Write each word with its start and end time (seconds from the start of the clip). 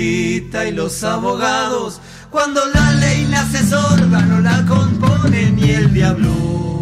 y 0.00 0.70
los 0.72 1.02
abogados 1.02 2.00
Cuando 2.30 2.60
la 2.72 2.92
ley 2.92 3.26
nace 3.28 3.66
sorda 3.66 4.20
no 4.22 4.40
la 4.40 4.64
compone 4.66 5.50
ni 5.50 5.70
el 5.70 5.92
diablo 5.92 6.77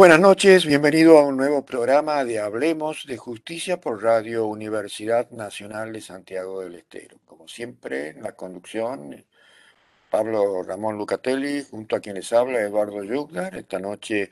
buenas 0.00 0.18
noches, 0.18 0.64
bienvenido 0.64 1.18
a 1.18 1.26
un 1.26 1.36
nuevo 1.36 1.62
programa 1.62 2.24
de 2.24 2.40
Hablemos 2.40 3.04
de 3.04 3.18
Justicia 3.18 3.82
por 3.82 4.02
Radio 4.02 4.46
Universidad 4.46 5.30
Nacional 5.30 5.92
de 5.92 6.00
Santiago 6.00 6.62
del 6.62 6.76
Estero. 6.76 7.18
Como 7.26 7.46
siempre, 7.46 8.08
en 8.08 8.22
la 8.22 8.32
conducción, 8.32 9.22
Pablo 10.08 10.62
Ramón 10.62 10.96
Lucatelli, 10.96 11.66
junto 11.70 11.96
a 11.96 12.00
quien 12.00 12.14
les 12.14 12.32
habla 12.32 12.62
Eduardo 12.62 13.04
Yugdar. 13.04 13.54
Esta 13.54 13.78
noche 13.78 14.30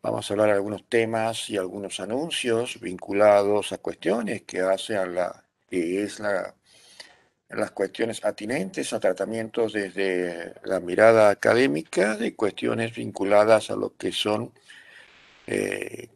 vamos 0.00 0.30
a 0.30 0.32
hablar 0.32 0.46
de 0.46 0.54
algunos 0.54 0.88
temas 0.88 1.50
y 1.50 1.58
algunos 1.58 2.00
anuncios 2.00 2.80
vinculados 2.80 3.72
a 3.72 3.76
cuestiones 3.76 4.44
que 4.44 4.62
hace 4.62 4.96
a 4.96 5.04
la, 5.04 5.44
que 5.68 6.02
es 6.02 6.18
la, 6.18 6.54
las 7.50 7.72
cuestiones 7.72 8.24
atinentes 8.24 8.94
a 8.94 9.00
tratamientos 9.00 9.74
desde 9.74 10.54
la 10.64 10.80
mirada 10.80 11.28
académica 11.28 12.16
de 12.16 12.34
cuestiones 12.34 12.94
vinculadas 12.94 13.68
a 13.68 13.76
lo 13.76 13.94
que 13.98 14.12
son 14.12 14.54
eh, 15.50 16.08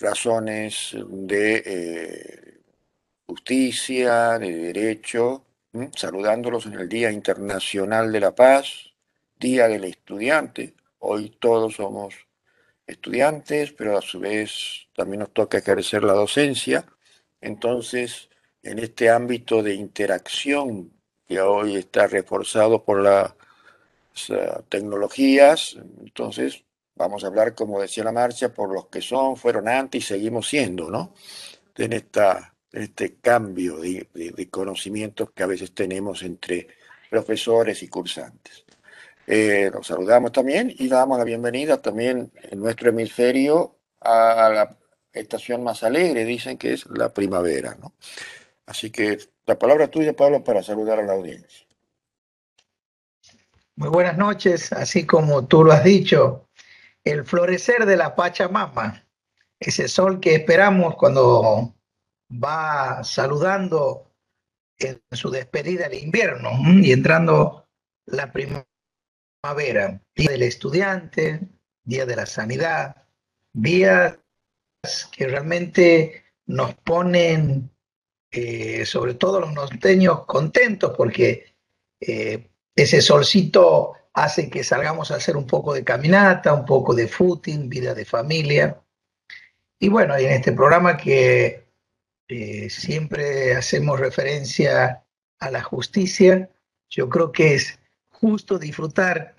razones 0.00 0.96
de 1.08 1.62
eh, 1.66 2.60
justicia, 3.26 4.38
de 4.38 4.52
derecho, 4.52 5.44
saludándolos 5.96 6.66
en 6.66 6.74
el 6.74 6.88
Día 6.88 7.10
Internacional 7.10 8.12
de 8.12 8.20
la 8.20 8.34
Paz, 8.34 8.92
Día 9.36 9.66
del 9.66 9.84
Estudiante. 9.84 10.74
Hoy 10.98 11.36
todos 11.40 11.74
somos 11.74 12.14
estudiantes, 12.86 13.72
pero 13.72 13.98
a 13.98 14.00
su 14.02 14.20
vez 14.20 14.86
también 14.94 15.20
nos 15.20 15.32
toca 15.32 15.58
ejercer 15.58 16.04
la 16.04 16.12
docencia. 16.12 16.86
Entonces, 17.40 18.30
en 18.62 18.78
este 18.78 19.10
ámbito 19.10 19.60
de 19.60 19.74
interacción 19.74 20.92
que 21.26 21.40
hoy 21.40 21.74
está 21.76 22.06
reforzado 22.06 22.84
por 22.84 23.02
las 23.02 23.34
eh, 24.28 24.52
tecnologías, 24.68 25.76
entonces 26.00 26.65
vamos 26.96 27.22
a 27.22 27.28
hablar, 27.28 27.54
como 27.54 27.80
decía 27.80 28.04
la 28.04 28.12
marcha, 28.12 28.52
por 28.52 28.72
los 28.72 28.86
que 28.86 29.00
son, 29.00 29.36
fueron 29.36 29.68
antes 29.68 30.02
y 30.02 30.06
seguimos 30.06 30.48
siendo, 30.48 30.90
¿no? 30.90 31.14
En, 31.76 31.92
este 31.92 33.16
cambio 33.20 33.78
de, 33.78 34.48
conocimientos 34.50 35.30
que 35.32 35.42
a 35.42 35.46
veces 35.46 35.74
tenemos 35.74 36.22
entre 36.22 36.68
profesores 37.10 37.82
y 37.82 37.88
cursantes. 37.88 38.64
Eh, 39.26 39.70
los 39.72 39.86
saludamos 39.86 40.32
también 40.32 40.72
y 40.76 40.88
damos 40.88 41.18
la 41.18 41.24
bienvenida 41.24 41.82
también 41.82 42.32
en 42.42 42.60
nuestro 42.60 42.90
hemisferio 42.90 43.76
a 44.00 44.50
la 44.54 44.76
estación 45.12 45.64
más 45.64 45.82
alegre, 45.82 46.24
dicen 46.24 46.58
que 46.58 46.74
es 46.74 46.86
la 46.86 47.12
primavera, 47.12 47.76
¿no? 47.80 47.94
Así 48.66 48.90
que 48.90 49.18
la 49.46 49.58
palabra 49.58 49.88
tuya, 49.88 50.14
Pablo, 50.14 50.42
para 50.42 50.62
saludar 50.62 50.98
a 50.98 51.02
la 51.02 51.12
audiencia. 51.12 51.66
Muy 53.76 53.88
buenas 53.88 54.16
noches, 54.16 54.72
así 54.72 55.04
como 55.04 55.46
tú 55.46 55.62
lo 55.62 55.72
has 55.72 55.84
dicho, 55.84 56.45
el 57.06 57.24
florecer 57.24 57.86
de 57.86 57.96
la 57.96 58.16
Pachamama, 58.16 59.06
ese 59.60 59.86
sol 59.86 60.18
que 60.18 60.34
esperamos 60.34 60.96
cuando 60.96 61.76
va 62.30 63.04
saludando 63.04 64.12
en 64.76 65.00
su 65.12 65.30
despedida 65.30 65.86
el 65.86 66.02
invierno 66.02 66.50
y 66.82 66.90
entrando 66.90 67.68
la 68.06 68.32
primavera, 68.32 70.02
día 70.16 70.30
del 70.30 70.42
estudiante, 70.42 71.40
día 71.84 72.06
de 72.06 72.16
la 72.16 72.26
sanidad, 72.26 73.04
días 73.52 74.18
que 75.12 75.28
realmente 75.28 76.24
nos 76.46 76.74
ponen, 76.74 77.70
eh, 78.32 78.84
sobre 78.84 79.14
todo 79.14 79.40
los 79.40 79.54
norteños, 79.54 80.24
contentos 80.26 80.92
porque 80.96 81.54
eh, 82.00 82.50
ese 82.74 83.00
solcito 83.00 83.94
hace 84.16 84.48
que 84.48 84.64
salgamos 84.64 85.10
a 85.10 85.16
hacer 85.16 85.36
un 85.36 85.46
poco 85.46 85.74
de 85.74 85.84
caminata, 85.84 86.54
un 86.54 86.64
poco 86.64 86.94
de 86.94 87.06
footing, 87.06 87.68
vida 87.68 87.94
de 87.94 88.06
familia. 88.06 88.80
Y 89.78 89.90
bueno, 89.90 90.16
en 90.16 90.30
este 90.30 90.52
programa 90.52 90.96
que 90.96 91.66
eh, 92.26 92.70
siempre 92.70 93.54
hacemos 93.54 94.00
referencia 94.00 95.04
a 95.38 95.50
la 95.50 95.62
justicia, 95.62 96.48
yo 96.88 97.10
creo 97.10 97.30
que 97.30 97.56
es 97.56 97.78
justo 98.08 98.58
disfrutar 98.58 99.36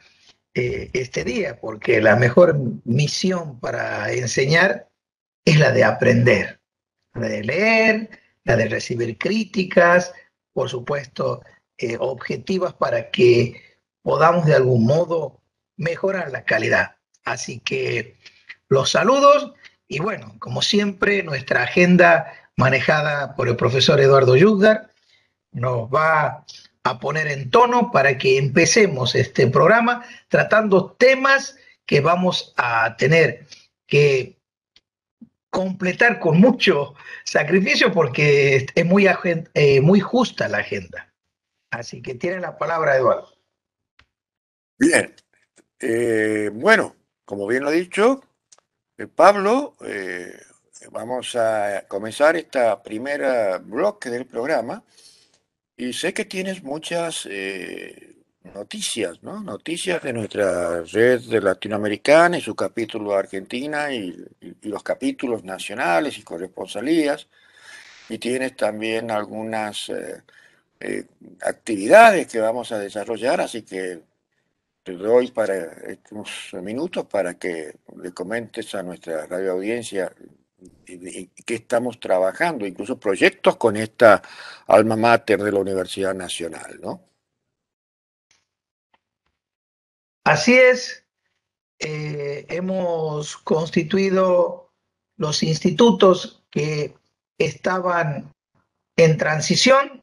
eh, 0.54 0.92
este 0.94 1.24
día, 1.24 1.60
porque 1.60 2.00
la 2.00 2.16
mejor 2.16 2.56
misión 2.86 3.60
para 3.60 4.14
enseñar 4.14 4.90
es 5.44 5.58
la 5.58 5.72
de 5.72 5.86
aprender, 5.86 6.62
la 7.16 7.28
de 7.28 7.44
leer, 7.44 8.10
la 8.44 8.56
de 8.56 8.68
recibir 8.68 9.18
críticas, 9.18 10.14
por 10.54 10.70
supuesto, 10.70 11.42
eh, 11.80 11.98
objetivas 12.00 12.74
para 12.76 13.10
que 13.10 13.67
podamos 14.08 14.46
de 14.46 14.56
algún 14.56 14.86
modo 14.86 15.42
mejorar 15.76 16.32
la 16.32 16.46
calidad. 16.46 16.96
Así 17.26 17.60
que 17.60 18.16
los 18.70 18.92
saludos 18.92 19.52
y 19.86 20.00
bueno, 20.00 20.34
como 20.40 20.62
siempre, 20.62 21.24
nuestra 21.24 21.64
agenda 21.64 22.32
manejada 22.56 23.36
por 23.36 23.50
el 23.50 23.58
profesor 23.58 24.00
Eduardo 24.00 24.38
Yuzgar 24.38 24.94
nos 25.52 25.90
va 25.94 26.46
a 26.84 27.00
poner 27.02 27.28
en 27.28 27.52
tono 27.52 27.92
para 27.92 28.18
que 28.18 28.38
empecemos 28.38 29.14
este 29.14 29.46
programa 29.48 30.06
tratando 30.30 30.94
temas 30.94 31.58
que 31.86 32.00
vamos 32.00 32.54
a 32.56 32.96
tener 32.96 33.46
que 33.88 34.40
completar 35.50 36.22
con 36.22 36.40
mucho 36.40 36.96
sacrificio 37.26 37.92
porque 37.92 38.68
es 38.74 38.86
muy, 38.86 39.06
eh, 39.54 39.82
muy 39.82 40.00
justa 40.00 40.48
la 40.48 40.60
agenda. 40.60 41.14
Así 41.72 42.02
que 42.02 42.16
tiene 42.16 42.40
la 42.40 42.58
palabra 42.58 42.96
Eduardo. 42.96 43.37
Bien, 44.80 45.16
eh, 45.80 46.52
bueno, 46.54 46.96
como 47.26 47.48
bien 47.48 47.64
lo 47.64 47.70
ha 47.70 47.72
dicho 47.72 48.22
eh, 48.98 49.08
Pablo, 49.08 49.76
eh, 49.86 50.40
vamos 50.92 51.36
a 51.36 51.86
comenzar 51.88 52.36
esta 52.38 52.84
primera 52.84 53.58
bloque 53.58 54.12
del 54.12 54.28
programa 54.28 54.84
y 55.78 55.94
sé 55.94 56.14
que 56.14 56.26
tienes 56.26 56.64
muchas 56.64 57.28
noticias, 58.54 59.24
¿no? 59.24 59.42
Noticias 59.42 60.04
de 60.04 60.14
nuestra 60.14 60.84
red 60.84 61.22
de 61.22 61.42
latinoamericana 61.42 62.38
y 62.38 62.42
su 62.42 62.56
capítulo 62.56 63.16
Argentina 63.16 63.92
y, 63.94 64.16
y, 64.42 64.70
los 64.70 64.84
capítulos 64.84 65.44
nacionales 65.44 66.18
y 66.20 66.24
corresponsalías. 66.24 67.28
Y 68.10 68.20
tienes 68.20 68.56
también 68.56 69.12
algunas 69.12 69.92
actividades 71.42 72.28
que 72.28 72.40
vamos 72.40 72.72
a 72.72 72.80
desarrollar, 72.80 73.42
así 73.42 73.64
que 73.64 74.02
te 74.88 74.94
doy 74.94 75.32
para 75.32 75.66
estos 75.92 76.54
minutos 76.62 77.06
para 77.08 77.34
que 77.34 77.78
le 78.02 78.14
comentes 78.14 78.74
a 78.74 78.84
nuestra 78.84 79.26
radio 79.26 79.52
audiencia 79.52 80.16
qué 80.86 81.56
estamos 81.56 82.00
trabajando, 82.00 82.66
incluso 82.66 82.98
proyectos 82.98 83.58
con 83.58 83.76
esta 83.76 84.22
alma 84.66 84.96
mater 84.96 85.44
de 85.44 85.52
la 85.52 85.60
Universidad 85.60 86.16
Nacional, 86.16 86.80
¿no? 86.82 87.02
Así 90.24 90.58
es, 90.58 91.06
eh, 91.80 92.46
hemos 92.48 93.36
constituido 93.36 94.72
los 95.18 95.44
institutos 95.44 96.46
que 96.50 96.96
estaban 97.38 98.34
en 98.96 99.18
transición, 99.18 100.02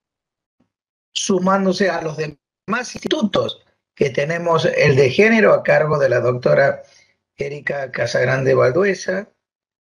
sumándose 1.14 1.88
a 1.88 2.02
los 2.02 2.19
demás 2.19 2.94
institutos 2.94 3.64
que 3.94 4.11
tenemos 4.11 4.64
el 4.64 4.96
de 4.96 5.11
género 5.11 5.55
a 5.55 5.62
cargo 5.62 5.99
de 5.99 6.08
la 6.08 6.20
doctora 6.20 6.82
Erika 7.37 7.91
Casagrande 7.91 8.55
Valduesa, 8.55 9.29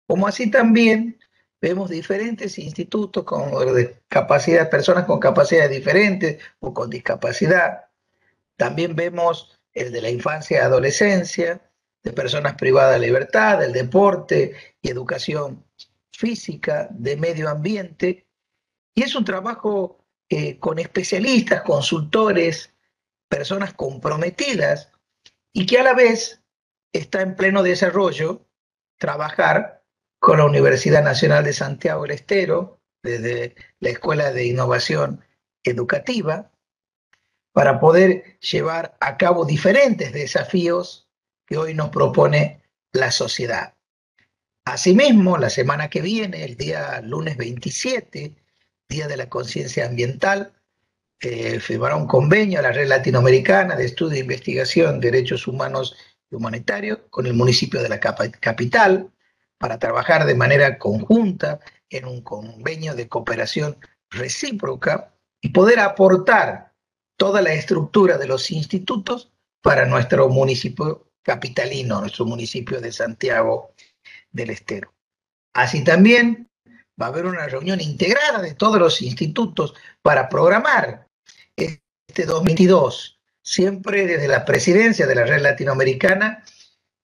como 0.07 0.27
así 0.27 0.51
también 0.51 1.19
vemos 1.61 1.91
diferentes 1.91 2.59
institutos 2.59 3.25
con 3.25 3.51
de 3.75 3.97
personas 4.71 5.05
con 5.05 5.21
capacidades 5.21 5.71
diferentes 5.71 6.43
o 6.61 6.75
con 6.75 6.91
discapacidad. 6.91 7.85
También 8.57 8.95
vemos 8.97 9.59
el 9.73 9.93
de 9.93 10.03
la 10.03 10.11
infancia 10.11 10.59
y 10.59 10.61
adolescencia, 10.61 11.61
de 12.03 12.13
personas 12.13 12.55
privadas 12.57 13.01
de 13.01 13.07
libertad, 13.07 13.61
del 13.61 13.73
deporte 13.73 14.55
y 14.83 14.91
educación 14.91 15.65
física, 16.11 16.89
de 16.91 17.17
medio 17.17 17.49
ambiente. 17.49 18.27
Y 18.95 19.05
es 19.05 19.15
un 19.15 19.25
trabajo 19.25 20.05
eh, 20.29 20.59
con 20.59 20.79
especialistas, 20.79 21.63
consultores, 21.63 22.72
personas 23.33 23.73
comprometidas 23.73 24.93
y 25.55 25.65
que 25.65 25.79
a 25.79 25.83
la 25.83 25.95
vez 25.95 26.43
está 26.93 27.23
en 27.23 27.35
pleno 27.35 27.63
desarrollo 27.63 28.47
trabajar 28.99 29.83
con 30.21 30.37
la 30.37 30.45
Universidad 30.45 31.03
Nacional 31.03 31.43
de 31.43 31.55
Santiago 31.55 32.03
del 32.03 32.11
Estero, 32.11 32.83
desde 33.03 33.55
la 33.81 33.89
Escuela 33.89 34.33
de 34.33 34.45
Innovación 34.45 35.25
Educativa, 35.65 36.53
para 37.53 37.81
poder 37.81 38.39
llevar 38.41 38.99
a 39.01 39.17
cabo 39.17 39.47
diferentes 39.47 40.13
desafíos 40.13 41.09
que 41.47 41.57
hoy 41.57 41.73
nos 41.73 41.89
propone 41.89 42.63
la 42.93 43.11
sociedad. 43.11 43.75
Asimismo, 44.67 45.39
la 45.39 45.49
semana 45.49 45.89
que 45.89 46.03
viene, 46.03 46.45
el 46.45 46.59
día 46.59 47.01
lunes 47.01 47.39
27, 47.39 48.37
Día 48.91 49.09
de 49.09 49.17
la 49.17 49.31
Conciencia 49.31 49.87
Ambiental, 49.87 50.53
eh, 51.23 51.61
firmará 51.61 51.95
un 51.95 52.09
convenio 52.09 52.59
a 52.59 52.63
la 52.63 52.73
Red 52.73 52.89
Latinoamericana 52.89 53.77
de 53.77 53.85
Estudio 53.85 54.17
e 54.17 54.23
Investigación 54.23 54.99
de 54.99 55.13
Derechos 55.13 55.47
Humanos 55.47 55.97
y 56.29 56.35
Humanitarios 56.35 56.99
con 57.11 57.27
el 57.27 57.35
municipio 57.35 57.81
de 57.81 57.89
la 57.89 58.01
capital 58.01 59.09
para 59.57 59.79
trabajar 59.79 60.27
de 60.27 60.35
manera 60.35 60.79
conjunta 60.79 61.61
en 61.89 62.07
un 62.07 62.23
convenio 62.23 62.97
de 62.97 63.09
cooperación 63.09 63.77
recíproca 64.11 65.15
y 65.41 65.51
poder 65.51 65.79
aportar 65.79 66.73
toda 67.17 67.41
la 67.41 67.53
estructura 67.53 68.19
de 68.19 68.27
los 68.27 68.51
institutos 68.51 69.31
para 69.63 69.87
nuestro 69.87 70.29
municipio 70.29 71.07
capitalino, 71.23 72.01
nuestro 72.01 72.25
municipio 72.25 72.81
de 72.81 72.91
Santiago 72.91 73.75
del 74.33 74.51
Estero. 74.51 74.93
Así 75.55 75.85
también 75.85 76.51
va 77.01 77.07
a 77.07 77.09
haber 77.11 77.27
una 77.27 77.47
reunión 77.47 77.81
integrada 77.81 78.43
de 78.43 78.55
todos 78.55 78.81
los 78.81 79.01
institutos 79.03 79.75
para 80.03 80.29
programar 80.29 81.12
este 81.57 82.27
2022, 82.27 83.21
siempre 83.43 84.07
desde 84.07 84.29
la 84.29 84.45
presidencia 84.45 85.07
de 85.07 85.15
la 85.15 85.25
red 85.25 85.41
latinoamericana, 85.41 86.45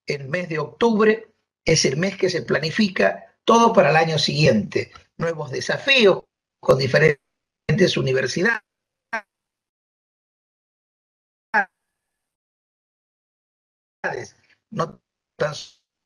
el 0.05 0.27
mes 0.27 0.49
de 0.49 0.59
octubre 0.59 1.33
es 1.65 1.85
el 1.85 1.97
mes 1.97 2.17
que 2.17 2.29
se 2.29 2.41
planifica 2.41 3.37
todo 3.43 3.73
para 3.73 3.91
el 3.91 3.95
año 3.95 4.17
siguiente, 4.17 4.91
nuevos 5.17 5.51
desafíos 5.51 6.23
con 6.59 6.77
diferentes 6.77 7.97
universidades. 7.97 8.61
No 14.71 15.01
tan 15.37 15.53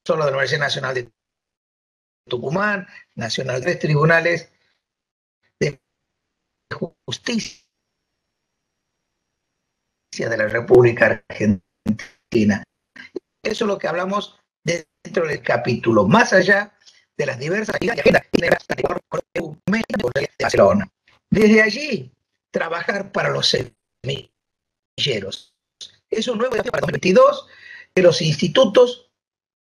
solo 0.05 0.25
de 0.25 0.31
la 0.31 0.37
Universidad 0.37 0.59
Nacional 0.61 0.95
de 0.95 1.11
Tucumán, 2.27 2.87
Nacional 3.15 3.61
de 3.61 3.75
Tribunales 3.75 4.51
de 5.59 5.79
Justicia 7.05 7.62
de 10.17 10.37
la 10.37 10.47
República 10.47 11.23
Argentina. 11.29 12.63
Eso 13.43 13.65
es 13.65 13.67
lo 13.67 13.77
que 13.77 13.87
hablamos 13.87 14.37
dentro 14.63 15.27
del 15.27 15.41
capítulo, 15.41 16.07
más 16.07 16.33
allá 16.33 16.73
de 17.17 17.25
las 17.25 17.39
diversas 17.39 17.75
agendas 17.75 18.23
de 18.31 18.49
Barcelona. 20.39 20.87
Desde 21.29 21.61
allí, 21.61 22.11
trabajar 22.51 23.11
para 23.11 23.29
los 23.29 23.55
semilleros. 24.03 25.53
Es 26.09 26.27
un 26.27 26.37
nuevo 26.37 26.53
desafío 26.53 26.71
para 26.71 26.81
2022 26.81 27.47
que 27.95 28.01
los 28.03 28.21
institutos 28.21 29.11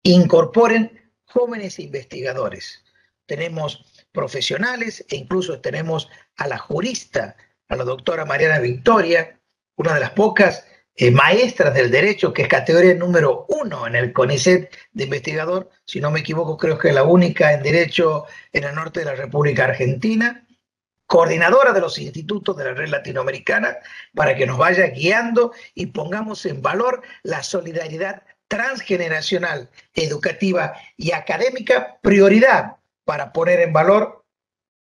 incorporen 0.04 1.12
jóvenes 1.26 1.80
investigadores. 1.80 2.84
Tenemos 3.28 3.86
profesionales 4.12 5.06
e 5.10 5.16
incluso 5.16 5.62
tenemos 5.62 6.10
a 6.38 6.48
la 6.48 6.58
jurista, 6.58 7.36
a 7.68 7.76
la 7.76 7.84
doctora 7.84 8.26
Mariana 8.26 8.60
Victoria, 8.60 9.39
una 9.80 9.94
de 9.94 10.02
las 10.02 10.12
pocas 10.12 10.66
eh, 10.96 11.10
maestras 11.10 11.74
del 11.74 11.90
derecho, 11.90 12.34
que 12.34 12.42
es 12.42 12.48
categoría 12.50 12.94
número 12.94 13.46
uno 13.48 13.88
en 13.88 13.96
el 13.96 14.12
CONICET 14.12 14.70
de 14.92 15.04
investigador, 15.06 15.70
si 15.86 16.02
no 16.02 16.12
me 16.12 16.20
equivoco, 16.20 16.58
creo 16.58 16.78
que 16.78 16.90
es 16.90 16.94
la 16.94 17.04
única 17.04 17.54
en 17.54 17.64
derecho 17.64 18.26
en 18.52 18.66
el 18.66 18.76
norte 18.76 19.00
de 19.00 19.06
la 19.06 19.16
República 19.16 19.64
Argentina, 19.64 20.46
coordinadora 21.08 21.72
de 21.72 21.80
los 21.80 21.98
institutos 21.98 22.58
de 22.58 22.66
la 22.66 22.74
red 22.74 22.90
latinoamericana, 22.90 23.78
para 24.14 24.36
que 24.36 24.46
nos 24.46 24.58
vaya 24.58 24.88
guiando 24.88 25.54
y 25.74 25.86
pongamos 25.86 26.46
en 26.46 26.62
valor 26.62 27.02
la 27.24 27.42
solidaridad 27.42 28.24
transgeneracional, 28.50 29.70
educativa 29.94 30.74
y 30.98 31.14
académica, 31.14 32.00
prioridad 32.02 32.76
para 33.06 33.32
poner 33.32 33.62
en 33.62 33.72
valor 33.72 34.26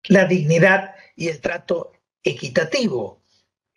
la 0.06 0.24
dignidad 0.24 0.96
y 1.18 1.28
el 1.28 1.42
trato 1.42 1.92
equitativo 2.24 3.19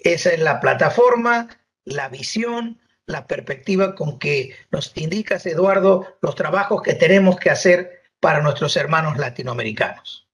esa 0.04 0.30
es 0.30 0.40
la 0.40 0.60
plataforma, 0.60 1.48
la 1.84 2.08
visión, 2.08 2.80
la 3.06 3.26
perspectiva 3.26 3.94
con 3.94 4.18
que 4.18 4.54
nos 4.70 4.96
indicas, 4.96 5.46
Eduardo, 5.46 6.16
los 6.20 6.34
trabajos 6.34 6.82
que 6.82 6.94
tenemos 6.94 7.38
que 7.38 7.50
hacer 7.50 8.02
para 8.20 8.40
nuestros 8.40 8.76
hermanos 8.76 9.18
latinoamericanos. 9.18 10.28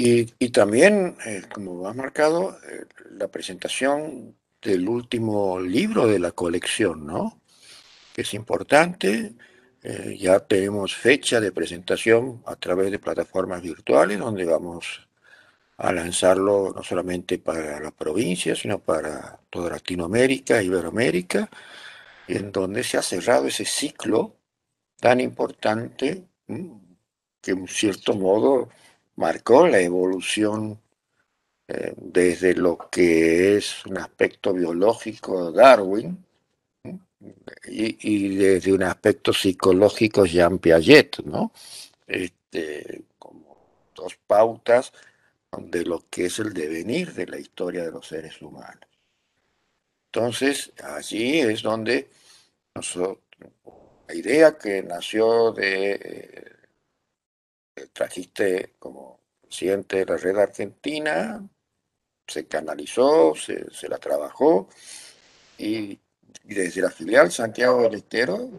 Y, 0.00 0.26
también, 0.50 1.16
eh, 1.26 1.42
como 1.52 1.88
has 1.88 1.96
marcado, 1.96 2.56
eh, 2.70 2.86
la 3.10 3.26
presentación 3.26 4.36
del 4.62 4.88
último 4.88 5.58
libro 5.58 6.06
de 6.06 6.20
la 6.20 6.30
colección, 6.30 7.04
¿no? 7.04 7.42
Que 8.14 8.22
es 8.22 8.32
importante, 8.32 9.34
Eh, 9.82 10.16
ya 10.18 10.40
tenemos 10.40 10.96
fecha 10.96 11.40
de 11.40 11.52
presentación 11.52 12.42
a 12.46 12.56
través 12.56 12.90
de 12.90 12.98
plataformas 12.98 13.62
virtuales 13.62 14.18
donde 14.18 14.44
vamos 14.44 15.08
a 15.76 15.92
lanzarlo 15.92 16.72
no 16.74 16.82
solamente 16.82 17.38
para 17.38 17.78
la 17.80 17.92
provincia, 17.92 18.56
sino 18.56 18.80
para 18.80 19.38
toda 19.50 19.70
Latinoamérica, 19.70 20.62
Iberoamérica, 20.62 21.48
en 22.26 22.50
donde 22.52 22.82
se 22.82 22.98
ha 22.98 23.02
cerrado 23.02 23.46
ese 23.46 23.64
ciclo 23.64 24.36
tan 25.00 25.20
importante 25.20 26.24
que 27.40 27.50
en 27.52 27.68
cierto 27.68 28.14
modo 28.14 28.70
marcó 29.16 29.68
la 29.68 29.80
evolución 29.80 30.80
eh, 31.68 31.94
desde 31.96 32.54
lo 32.54 32.78
que 32.90 33.56
es 33.56 33.86
un 33.86 33.98
aspecto 33.98 34.52
biológico 34.52 35.52
Darwin 35.52 36.24
y, 37.66 38.36
desde 38.36 38.72
un 38.72 38.82
aspecto 38.82 39.32
psicológico 39.32 40.24
Jean 40.24 40.58
Piaget, 40.58 41.20
¿no? 41.24 41.52
Este, 42.06 43.04
como 43.18 43.90
dos 43.94 44.16
pautas 44.26 44.92
de 45.56 45.84
lo 45.84 46.04
que 46.10 46.26
es 46.26 46.38
el 46.38 46.52
devenir 46.52 47.14
de 47.14 47.26
la 47.26 47.38
historia 47.38 47.84
de 47.84 47.90
los 47.90 48.06
seres 48.06 48.40
humanos. 48.40 48.88
Entonces, 50.06 50.72
allí 50.82 51.40
es 51.40 51.62
donde 51.62 52.10
nosotros, 52.74 53.18
la 54.06 54.14
idea 54.14 54.56
que 54.56 54.82
nació 54.82 55.52
de, 55.52 55.92
eh, 57.76 57.86
trajiste 57.92 58.74
como 58.78 59.20
presidente 59.42 59.98
de 59.98 60.06
la 60.06 60.16
red 60.16 60.38
argentina, 60.38 61.46
se 62.26 62.46
canalizó, 62.46 63.34
se, 63.34 63.88
la 63.88 63.98
trabajó 63.98 64.68
y, 65.56 65.98
desde 66.44 66.82
la 66.82 66.90
filial 66.90 67.30
Santiago 67.30 67.82
del 67.82 67.94
Estero 67.94 68.50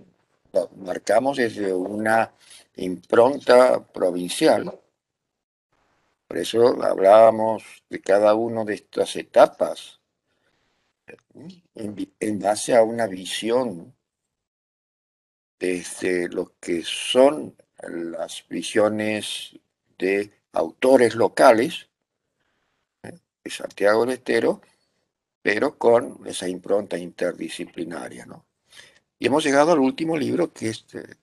marcamos 0.78 1.38
desde 1.38 1.74
una 1.74 2.34
impronta 2.76 3.84
provincial. 3.86 4.80
Por 6.28 6.38
eso 6.38 6.84
hablábamos 6.84 7.64
de 7.90 8.02
cada 8.02 8.34
una 8.36 8.64
de 8.64 8.76
estas 8.76 9.16
etapas 9.16 10.00
en, 11.76 12.40
base 12.40 12.76
a 12.76 12.84
una 12.84 13.08
visión 13.08 13.96
desde 15.60 16.30
lo 16.30 16.54
que 16.60 16.84
son 16.84 17.56
las 17.82 18.46
visiones 18.48 19.58
de 19.98 20.32
autores 20.54 21.16
locales 21.16 21.90
de 23.02 23.50
Santiago 23.50 24.06
del 24.06 24.16
Estero, 24.16 24.62
pero 25.42 25.78
con 25.78 26.20
esa 26.26 26.48
impronta 26.48 26.98
interdisciplinaria. 26.98 28.26
¿no? 28.26 28.46
Y 29.18 29.28
hemos 29.28 29.44
llegado 29.44 29.72
al 29.72 29.80
último 29.80 30.18
libro, 30.18 30.54
que 30.54 30.70
es 30.70 30.86
eh, 30.94 31.16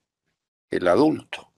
El 0.71 0.89
adulto. 0.89 1.53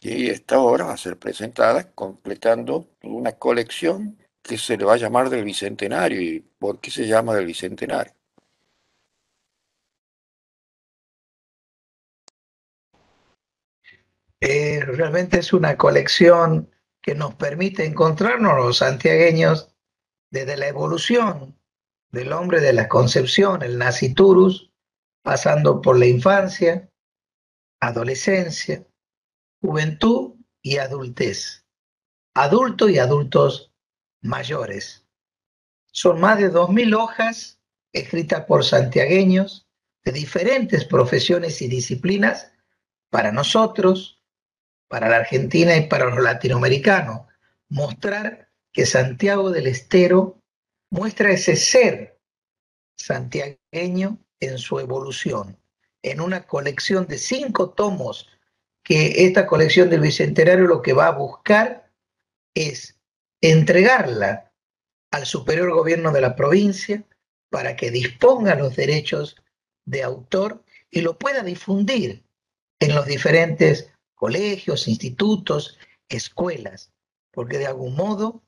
Y 0.00 0.28
esta 0.28 0.58
obra 0.60 0.84
va 0.86 0.92
a 0.92 0.98
ser 0.98 1.18
presentada 1.18 1.90
completando 1.92 2.88
una 3.02 3.32
colección 3.32 4.18
que 4.42 4.58
se 4.58 4.76
le 4.76 4.84
va 4.84 4.94
a 4.94 4.96
llamar 4.98 5.30
del 5.30 5.44
Bicentenario. 5.44 6.20
¿Y 6.20 6.40
por 6.40 6.80
qué 6.80 6.90
se 6.90 7.06
llama 7.06 7.34
del 7.34 7.46
Bicentenario? 7.46 8.12
Eh, 14.40 14.84
realmente 14.84 15.38
es 15.38 15.54
una 15.54 15.76
colección 15.78 16.70
que 17.00 17.14
nos 17.14 17.34
permite 17.34 17.86
encontrarnos 17.86 18.56
los 18.58 18.76
santiagueños 18.76 19.73
desde 20.34 20.56
la 20.56 20.66
evolución 20.66 21.56
del 22.10 22.32
hombre 22.32 22.60
de 22.60 22.72
la 22.72 22.88
concepción, 22.88 23.62
el 23.62 23.78
naciturus, 23.78 24.72
pasando 25.22 25.80
por 25.80 25.96
la 25.96 26.06
infancia, 26.06 26.90
adolescencia, 27.80 28.84
juventud 29.60 30.34
y 30.60 30.78
adultez, 30.78 31.64
adulto 32.34 32.88
y 32.88 32.98
adultos 32.98 33.72
mayores. 34.22 35.06
Son 35.92 36.20
más 36.20 36.38
de 36.38 36.52
2.000 36.52 36.96
hojas 36.96 37.60
escritas 37.92 38.44
por 38.46 38.64
santiagueños 38.64 39.68
de 40.04 40.10
diferentes 40.10 40.84
profesiones 40.84 41.62
y 41.62 41.68
disciplinas 41.68 42.50
para 43.08 43.30
nosotros, 43.30 44.20
para 44.88 45.08
la 45.08 45.18
Argentina 45.18 45.76
y 45.76 45.86
para 45.86 46.06
los 46.06 46.20
latinoamericanos. 46.20 47.20
Mostrar 47.68 48.43
que 48.74 48.84
Santiago 48.86 49.50
del 49.50 49.68
Estero 49.68 50.42
muestra 50.90 51.30
ese 51.30 51.54
ser 51.56 52.20
santiagueño 52.98 54.18
en 54.40 54.58
su 54.58 54.80
evolución, 54.80 55.56
en 56.02 56.20
una 56.20 56.46
colección 56.46 57.06
de 57.06 57.18
cinco 57.18 57.70
tomos, 57.70 58.28
que 58.82 59.24
esta 59.24 59.46
colección 59.46 59.88
del 59.88 60.00
Bicentenario 60.00 60.66
lo 60.66 60.82
que 60.82 60.92
va 60.92 61.06
a 61.06 61.16
buscar 61.16 61.90
es 62.54 63.00
entregarla 63.40 64.52
al 65.12 65.24
superior 65.24 65.72
gobierno 65.72 66.12
de 66.12 66.20
la 66.20 66.34
provincia 66.34 67.04
para 67.50 67.76
que 67.76 67.92
disponga 67.92 68.56
los 68.56 68.74
derechos 68.74 69.36
de 69.86 70.02
autor 70.02 70.64
y 70.90 71.02
lo 71.02 71.16
pueda 71.16 71.44
difundir 71.44 72.24
en 72.80 72.94
los 72.94 73.06
diferentes 73.06 73.92
colegios, 74.16 74.88
institutos, 74.88 75.78
escuelas, 76.08 76.92
porque 77.30 77.58
de 77.58 77.66
algún 77.66 77.94
modo 77.94 78.42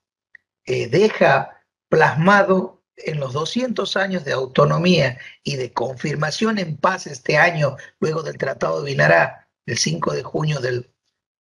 eh, 0.66 0.88
deja 0.88 1.62
plasmado 1.88 2.82
en 2.96 3.20
los 3.20 3.32
200 3.32 3.96
años 3.96 4.24
de 4.24 4.32
autonomía 4.32 5.18
y 5.42 5.56
de 5.56 5.72
confirmación 5.72 6.58
en 6.58 6.76
paz 6.76 7.06
este 7.06 7.36
año, 7.36 7.76
luego 8.00 8.22
del 8.22 8.38
Tratado 8.38 8.82
de 8.82 8.90
Vinará, 8.90 9.48
el 9.66 9.78
5 9.78 10.12
de 10.14 10.22
junio 10.22 10.60
del 10.60 10.90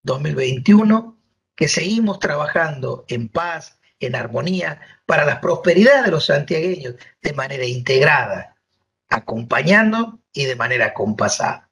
2021, 0.02 1.18
que 1.54 1.68
seguimos 1.68 2.18
trabajando 2.18 3.04
en 3.08 3.28
paz, 3.28 3.78
en 3.98 4.14
armonía, 4.14 4.80
para 5.06 5.24
la 5.24 5.40
prosperidad 5.40 6.04
de 6.04 6.10
los 6.10 6.26
santiagueños 6.26 6.96
de 7.22 7.32
manera 7.32 7.64
integrada, 7.64 8.56
acompañando 9.08 10.20
y 10.32 10.44
de 10.44 10.56
manera 10.56 10.92
compasada. 10.92 11.70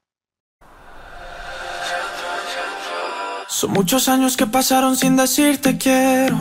Son 3.49 3.71
muchos 3.71 4.09
años 4.09 4.37
que 4.37 4.47
pasaron 4.47 4.97
sin 4.97 5.17
decirte 5.17 5.79
quiero, 5.79 6.41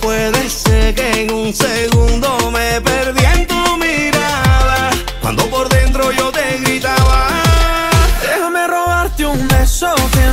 Puede 0.00 0.48
ser 0.48 0.94
que 0.94 1.22
en 1.22 1.32
un 1.32 1.54
segundo 1.54 2.50
me 2.50 2.80
perdí 2.80 3.24
en 3.24 3.46
tu 3.46 3.76
mirada. 3.76 4.90
Cuando 5.20 5.44
por 5.50 5.68
dentro 5.68 6.10
yo 6.12 6.30
te 6.30 6.58
gritaba. 6.58 7.28
Déjame 8.22 8.66
robarte 8.66 9.26
un 9.26 9.46
beso 9.48 9.94
que 10.12 10.32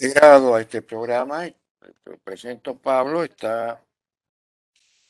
Integrado 0.00 0.54
a 0.54 0.60
este 0.60 0.80
programa, 0.80 1.44
te 1.44 2.16
presento 2.22 2.78
Pablo, 2.78 3.24
está 3.24 3.82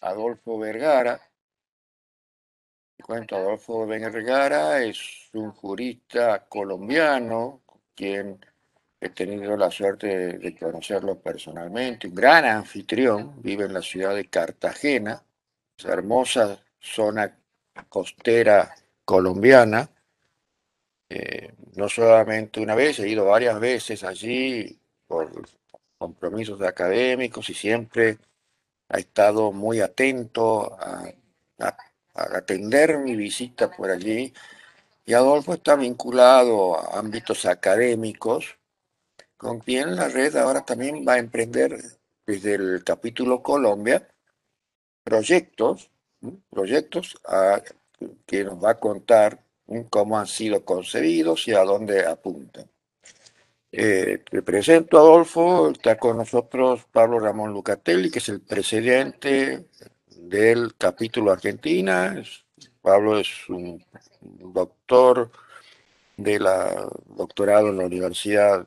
Adolfo 0.01 0.59
Vergara. 0.59 1.21
Cuento, 3.05 3.37
Adolfo 3.37 3.87
Vergara 3.87 4.83
es 4.83 5.29
un 5.35 5.53
jurista 5.53 6.47
colombiano, 6.49 7.61
quien 7.95 8.43
he 8.99 9.11
tenido 9.11 9.59
la 9.59 9.71
suerte 9.71 10.39
de 10.39 10.57
conocerlo 10.57 11.21
personalmente, 11.21 12.09
un 12.09 12.15
gran 12.15 12.47
anfitrión, 12.47 13.43
vive 13.43 13.67
en 13.67 13.75
la 13.75 13.83
ciudad 13.83 14.15
de 14.15 14.31
Cartagena, 14.31 15.23
esa 15.77 15.93
hermosa 15.93 16.65
zona 16.81 17.39
costera 17.91 18.75
colombiana. 19.05 19.91
Eh, 21.11 21.55
no 21.77 21.89
solamente 21.89 22.61
una 22.61 22.75
vez, 22.75 22.99
he 22.99 23.09
ido 23.09 23.25
varias 23.25 23.59
veces 23.61 24.05
allí 24.05 24.79
por 25.07 25.31
compromisos 25.97 26.61
académicos 26.63 27.49
y 27.51 27.55
siempre 27.55 28.19
ha 28.89 28.99
estado 28.99 29.53
muy 29.53 29.81
atento 29.81 30.77
a, 30.79 31.13
atender 32.15 32.99
mi 32.99 33.15
visita 33.17 33.71
por 33.71 33.91
allí. 33.91 34.33
Y 35.07 35.15
Adolfo 35.15 35.55
está 35.55 35.77
vinculado 35.77 36.79
a 36.79 36.99
ámbitos 36.99 37.47
académicos, 37.47 38.59
con 39.37 39.61
quien 39.61 39.97
la 39.97 40.09
red 40.09 40.37
ahora 40.37 40.65
también 40.65 41.05
va 41.07 41.15
a 41.15 41.19
emprender 41.19 41.79
desde 42.27 42.55
el 42.55 42.83
capítulo 42.85 43.43
Colombia 43.43 44.09
proyectos, 45.05 45.91
proyectos 46.51 47.17
a- 47.25 47.63
que 48.27 48.45
nos 48.45 48.63
va 48.63 48.71
a 48.73 48.81
contar. 48.81 49.45
Cómo 49.91 50.19
han 50.19 50.27
sido 50.27 50.65
concebidos 50.65 51.47
y 51.49 51.55
a 51.55 51.65
dónde 51.65 52.07
apuntan. 52.07 52.71
Eh, 53.71 54.23
te 54.31 54.43
presento 54.43 54.99
Adolfo, 54.99 55.71
está 55.71 55.99
con 55.99 56.17
nosotros 56.17 56.87
Pablo 56.91 57.19
Ramón 57.21 57.53
Lucatelli, 57.53 58.11
que 58.11 58.19
es 58.19 58.29
el 58.31 58.41
presidente 58.41 59.67
del 60.09 60.75
capítulo 60.77 61.33
Argentina. 61.33 62.23
Pablo 62.81 63.19
es 63.19 63.29
un 63.51 63.85
doctor 64.21 65.31
de 66.17 66.41
la 66.41 66.89
doctorado 67.07 67.69
en 67.69 67.77
la 67.79 67.87
Universidad 67.87 68.67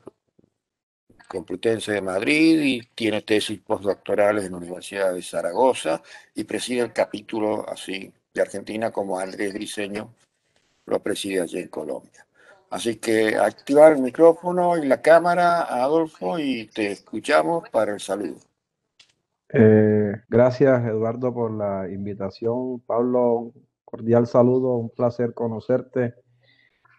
Complutense 1.28 1.92
de 1.92 2.02
Madrid 2.02 2.60
y 2.60 2.82
tiene 2.94 3.22
tesis 3.22 3.58
postdoctorales 3.60 4.44
en 4.44 4.52
la 4.52 4.58
Universidad 4.58 5.14
de 5.14 5.22
Zaragoza 5.22 6.02
y 6.34 6.44
preside 6.44 6.82
el 6.82 6.92
capítulo 6.92 7.68
así 7.68 8.12
de 8.34 8.40
Argentina 8.42 8.90
como 8.90 9.18
Andrés 9.18 9.52
Briceño 9.54 10.14
lo 10.86 11.02
preside 11.02 11.40
allí 11.40 11.58
en 11.58 11.68
Colombia. 11.68 12.26
Así 12.70 12.96
que 12.96 13.36
activar 13.36 13.92
el 13.92 14.02
micrófono 14.02 14.78
y 14.78 14.86
la 14.86 15.02
cámara, 15.02 15.62
Adolfo, 15.62 16.38
y 16.38 16.68
te 16.68 16.92
escuchamos 16.92 17.68
para 17.68 17.92
el 17.92 18.00
saludo. 18.00 18.38
Eh, 19.52 20.14
gracias, 20.28 20.82
Eduardo, 20.86 21.34
por 21.34 21.50
la 21.50 21.86
invitación. 21.90 22.80
Pablo, 22.80 23.34
un 23.34 23.68
cordial 23.84 24.26
saludo, 24.26 24.76
un 24.76 24.88
placer 24.88 25.34
conocerte. 25.34 26.14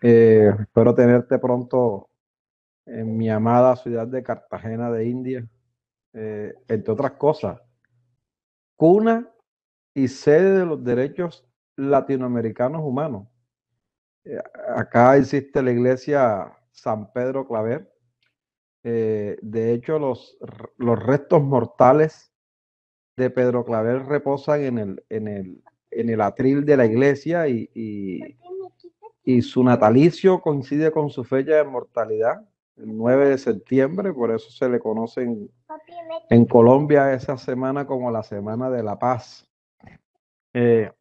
Eh, 0.04 0.52
espero 0.60 0.94
tenerte 0.94 1.40
pronto 1.40 2.10
en 2.86 3.18
mi 3.18 3.32
amada 3.32 3.76
ciudad 3.76 4.06
de 4.06 4.22
Cartagena 4.22 4.92
de 4.92 5.08
India. 5.08 5.48
Eh, 6.14 6.54
entre 6.68 6.94
otras 6.94 7.14
cosas, 7.14 7.60
cuna 8.76 9.28
y 9.96 10.08
sede 10.08 10.60
de 10.60 10.66
los 10.68 10.84
derechos 10.84 11.48
latinoamericanos 11.76 12.84
humanos. 12.84 13.28
Eh, 14.26 14.38
acá 14.76 15.18
existe 15.18 15.62
la 15.62 15.72
iglesia 15.72 16.52
San 16.72 17.12
Pedro 17.12 17.48
Claver. 17.48 17.92
Eh, 18.84 19.38
de 19.42 19.74
hecho, 19.74 20.00
los, 20.00 20.38
los 20.78 21.02
restos 21.02 21.42
mortales 21.42 22.32
de 23.16 23.30
Pedro 23.30 23.64
Claver 23.66 24.06
reposan 24.06 24.62
en 24.64 24.78
el, 24.80 25.04
en 25.10 25.28
el, 25.28 25.64
en 25.92 26.10
el 26.10 26.22
atril 26.22 26.66
de 26.66 26.78
la 26.78 26.86
iglesia 26.86 27.48
y, 27.48 27.70
y- 27.74 28.38
y 29.26 29.42
su 29.42 29.64
natalicio 29.64 30.42
coincide 30.42 30.92
con 30.92 31.10
su 31.10 31.24
fecha 31.24 31.56
de 31.56 31.64
mortalidad, 31.64 32.42
el 32.76 32.98
9 32.98 33.30
de 33.30 33.38
septiembre, 33.38 34.12
por 34.14 34.32
eso 34.32 34.50
se 34.52 34.68
le 34.68 34.80
conoce 34.80 35.22
en, 35.22 35.50
en 36.30 36.46
Colombia 36.46 37.14
esa 37.14 37.38
semana 37.38 37.86
como 37.88 38.12
la 38.12 38.24
Semana 38.24 38.70
de 38.70 38.84
la 38.84 39.00
Paz. 39.00 39.48
Eh, 40.54 40.92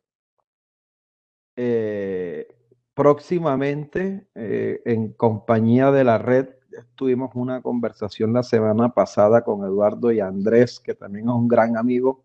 eh, 1.57 2.52
próximamente, 2.95 4.27
eh, 4.35 4.83
en 4.85 5.13
compañía 5.13 5.91
de 5.91 6.05
la 6.05 6.19
red, 6.19 6.49
tuvimos 6.95 7.31
una 7.35 7.63
conversación 7.63 8.33
la 8.33 8.43
semana 8.43 8.95
pasada 8.95 9.43
con 9.45 9.65
Eduardo 9.65 10.11
y 10.13 10.21
Andrés, 10.21 10.81
que 10.81 10.95
también 10.95 11.29
es 11.29 11.35
un 11.35 11.49
gran 11.49 11.77
amigo 11.77 12.25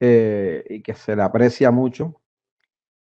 eh, 0.00 0.64
y 0.68 0.82
que 0.82 0.94
se 0.94 1.16
le 1.16 1.22
aprecia 1.22 1.70
mucho. 1.70 2.20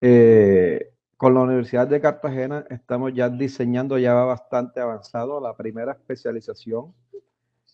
Eh, 0.01 0.93
con 1.17 1.35
la 1.35 1.41
Universidad 1.41 1.87
de 1.87 2.01
Cartagena 2.01 2.65
estamos 2.69 3.13
ya 3.13 3.29
diseñando, 3.29 3.97
ya 3.97 4.13
va 4.13 4.25
bastante 4.25 4.79
avanzado, 4.79 5.39
la 5.39 5.55
primera 5.55 5.93
especialización 5.93 6.93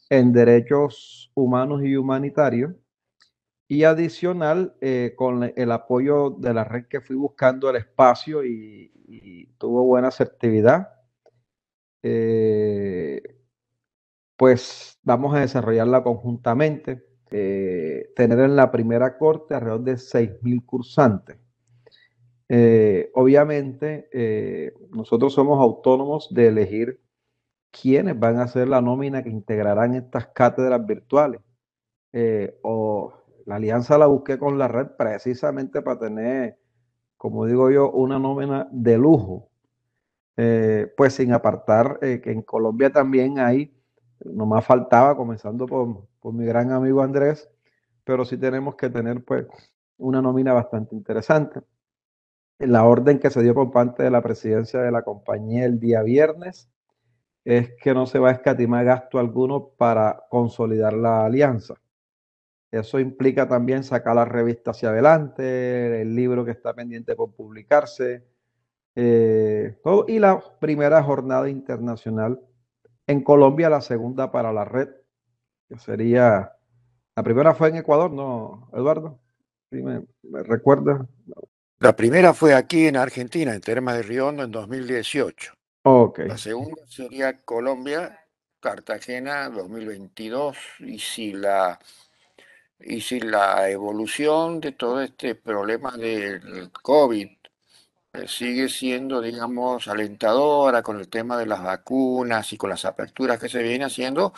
en 0.10 0.34
derechos 0.34 1.32
humanos 1.34 1.82
y 1.84 1.96
humanitarios. 1.96 2.74
Y 3.69 3.84
adicional, 3.84 4.75
eh, 4.80 5.13
con 5.17 5.43
el 5.43 5.71
apoyo 5.71 6.30
de 6.30 6.53
la 6.53 6.63
red 6.63 6.86
que 6.86 7.01
fui 7.01 7.17
buscando 7.17 7.69
el 7.69 7.75
espacio 7.75 8.45
y, 8.45 8.93
tuvo 9.58 9.84
buena 9.84 10.10
asertividad, 10.10 10.89
eh, 12.03 13.21
pues 14.38 14.99
vamos 15.03 15.36
a 15.36 15.39
desarrollarla 15.39 16.03
conjuntamente, 16.03 17.03
eh, 17.32 18.12
tener 18.15 18.39
en 18.39 18.56
la 18.56 18.71
primera 18.71 19.17
corte 19.17 19.56
alrededor 19.56 19.84
de 19.84 19.97
6.000 19.97 20.65
cursantes. 20.65 21.38
Obviamente, 23.13 24.73
nosotros 24.91 25.34
somos 25.34 25.60
autónomos 25.62 26.34
de 26.34 26.47
elegir 26.47 27.01
quiénes 27.71 28.17
van 28.19 28.39
a 28.39 28.47
ser 28.47 28.69
la 28.69 28.82
nómina 28.82 29.23
que 29.23 29.30
integrarán 29.30 29.95
estas 29.95 30.27
cátedras 30.27 30.86
virtuales. 30.86 31.41
O 32.62 33.13
la 33.48 33.56
alianza 33.56 33.98
la 33.98 34.08
busqué 34.08 34.38
con 34.38 34.58
la 34.58 34.68
red 34.68 34.88
precisamente 34.98 35.82
para 35.82 35.98
tener, 35.98 36.60
como 37.16 37.46
digo 37.46 37.72
yo, 37.72 37.90
una 37.92 38.20
nómina 38.20 38.68
de 38.72 38.98
lujo. 38.98 39.50
Eh, 40.36 40.94
pues 40.98 41.14
sin 41.14 41.32
apartar 41.32 41.98
eh, 42.02 42.20
que 42.22 42.32
en 42.32 42.42
Colombia 42.42 42.92
también 42.92 43.40
hay, 43.40 43.74
nomás 44.26 44.66
faltaba, 44.66 45.16
comenzando 45.16 45.66
por, 45.66 46.08
por 46.20 46.34
mi 46.34 46.46
gran 46.46 46.74
amigo 46.74 47.02
Andrés, 47.02 47.50
pero 48.04 48.26
sí 48.26 48.38
tenemos 48.38 48.76
que 48.76 48.90
tener 48.90 49.24
pues 49.24 49.48
una 49.98 50.22
nómina 50.22 50.52
bastante 50.52 50.94
interesante. 50.94 51.62
La 52.60 52.84
orden 52.84 53.18
que 53.18 53.30
se 53.30 53.42
dio 53.42 53.54
por 53.56 53.72
parte 53.72 54.04
de 54.04 54.12
la 54.12 54.22
presidencia 54.22 54.82
de 54.82 54.92
la 54.92 55.04
compañía 55.04 55.64
el 55.66 55.80
día 55.80 56.02
viernes 56.04 56.70
es 57.46 57.72
que 57.82 57.94
no 57.94 58.08
se 58.08 58.20
va 58.20 58.30
a 58.30 58.34
escatimar 58.34 58.84
gasto 58.84 59.20
alguno 59.20 59.70
para 59.70 60.26
consolidar 60.30 60.92
la 60.94 61.26
alianza. 61.26 61.76
Eso 62.82 63.00
implica 63.00 63.48
también 63.48 63.84
sacar 63.84 64.16
la 64.16 64.26
revista 64.26 64.72
hacia 64.72 64.90
adelante, 64.90 66.02
el 66.02 66.16
libro 66.16 66.46
que 66.46 66.52
está 66.52 66.74
pendiente 66.74 67.16
por 67.16 67.32
publicarse, 67.32 68.24
eh, 68.96 69.78
todo, 69.84 70.06
y 70.08 70.20
la 70.20 70.42
primera 70.60 71.02
jornada 71.04 71.50
internacional 71.50 72.40
en 73.06 73.24
Colombia, 73.24 73.70
la 73.70 73.82
segunda 73.82 74.32
para 74.32 74.52
la 74.52 74.66
red, 74.66 74.90
que 75.70 75.78
sería, 75.80 76.54
la 77.16 77.24
primera 77.24 77.54
fue 77.54 77.70
en 77.70 77.78
Ecuador, 77.78 78.12
¿no, 78.12 78.70
Eduardo? 78.74 79.20
¿Sí 79.72 79.82
me, 79.82 80.04
me 80.24 80.44
recuerda? 80.44 81.06
La 81.80 81.96
primera 81.96 82.34
fue 82.34 82.56
aquí 82.56 82.88
en 82.88 82.98
Argentina, 82.98 83.54
en 83.54 83.62
Termas 83.62 83.96
de 83.98 84.04
Riondo, 84.04 84.44
en 84.44 84.52
2018. 84.52 85.54
Ok, 85.84 86.20
La 86.20 86.38
segunda 86.38 86.82
sería 86.88 87.42
Colombia, 87.44 88.20
Cartagena 88.60 89.50
2022. 89.50 90.58
Y 90.80 91.00
si 91.00 91.32
la, 91.32 91.80
y 92.80 93.02
si 93.02 93.20
la 93.20 93.70
evolución 93.70 94.60
de 94.60 94.72
todo 94.72 95.02
este 95.02 95.36
problema 95.36 95.98
del 95.98 96.72
COVID 96.72 97.28
eh, 98.13 98.28
sigue 98.28 98.70
siendo, 98.70 99.22
digamos, 99.22 99.88
alentadora 99.88 100.82
con 100.82 101.00
el 101.00 101.10
tema 101.10 101.38
de 101.38 101.46
las 101.46 101.63
vacunas 101.63 102.52
y 102.54 102.58
con 102.58 102.70
las 102.70 102.86
aperturas 102.86 103.40
que 103.40 103.50
se 103.50 103.63
viene 103.63 103.86
haciendo, 103.86 104.34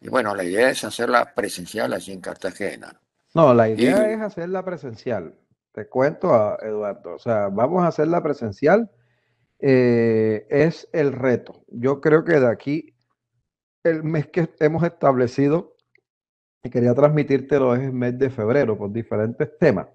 y 0.00 0.08
bueno, 0.08 0.34
la 0.34 0.44
idea 0.44 0.70
es 0.70 0.84
hacerla 0.84 1.32
presencial 1.34 1.92
allí 1.92 2.12
en 2.12 2.20
Cartagena. 2.20 3.00
no, 3.34 3.54
la 3.54 3.68
idea 3.68 4.10
Y 4.10 4.14
es 4.14 4.20
hacerla 4.20 4.64
presencial, 4.64 5.34
te 5.72 5.88
cuento, 5.88 6.34
a 6.34 6.58
Eduardo, 6.62 7.14
o 7.14 7.18
sea, 7.18 7.48
vamos 7.48 7.84
a 7.84 7.88
hacerla 7.88 8.22
presencial, 8.22 8.90
eh, 9.60 10.46
es 10.50 10.88
el 10.92 11.12
reto. 11.12 11.64
Yo 11.68 12.00
creo 12.00 12.24
que 12.24 12.40
de 12.40 12.48
aquí, 12.48 12.96
el 13.84 14.02
mes 14.02 14.26
que 14.26 14.48
hemos 14.58 14.82
establecido, 14.82 15.71
y 16.62 16.70
quería 16.70 16.94
transmitírtelo, 16.94 17.74
es 17.74 17.82
el 17.82 17.92
mes 17.92 18.18
de 18.18 18.30
febrero 18.30 18.78
por 18.78 18.92
diferentes 18.92 19.58
temas. 19.58 19.88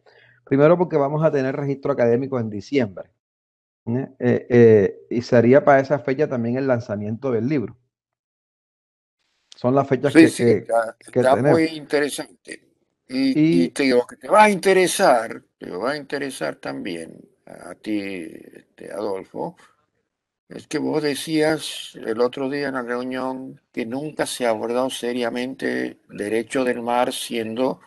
Primero 0.43 0.77
porque 0.77 0.97
vamos 0.97 1.23
a 1.23 1.31
tener 1.31 1.55
registro 1.55 1.91
académico 1.93 2.39
en 2.39 2.49
diciembre. 2.49 3.09
¿eh? 3.87 4.07
Eh, 4.19 4.47
eh, 4.49 4.99
y 5.09 5.21
sería 5.21 5.63
para 5.63 5.79
esa 5.79 5.99
fecha 5.99 6.27
también 6.27 6.57
el 6.57 6.67
lanzamiento 6.67 7.31
del 7.31 7.47
libro. 7.47 7.77
Son 9.55 9.73
las 9.73 9.87
fechas 9.87 10.13
sí, 10.13 10.19
que, 10.19 10.27
sí, 10.27 10.43
que, 10.43 10.57
está, 10.57 10.95
que 10.99 11.19
está 11.19 11.35
tenemos. 11.35 11.51
muy 11.51 11.63
interesante. 11.65 12.63
Y, 13.07 13.39
y 13.39 13.63
Y 13.63 13.69
te 13.69 13.83
digo, 13.83 14.05
que 14.05 14.17
te 14.17 14.27
va 14.27 14.43
a 14.43 14.49
interesar, 14.49 15.41
te 15.57 15.71
va 15.71 15.91
a 15.91 15.97
interesar 15.97 16.57
también 16.57 17.17
a 17.45 17.73
ti, 17.75 17.99
este, 18.01 18.91
Adolfo, 18.91 19.55
es 20.49 20.67
que 20.67 20.77
vos 20.79 21.03
decías 21.03 21.93
el 21.95 22.21
otro 22.21 22.49
día 22.49 22.69
en 22.69 22.75
la 22.75 22.81
reunión 22.83 23.61
que 23.73 23.85
nunca 23.85 24.25
se 24.25 24.45
ha 24.45 24.49
abordado 24.49 24.89
seriamente 24.89 25.99
derecho 26.09 26.63
del 26.63 26.81
mar, 26.81 27.13
siendo 27.13 27.79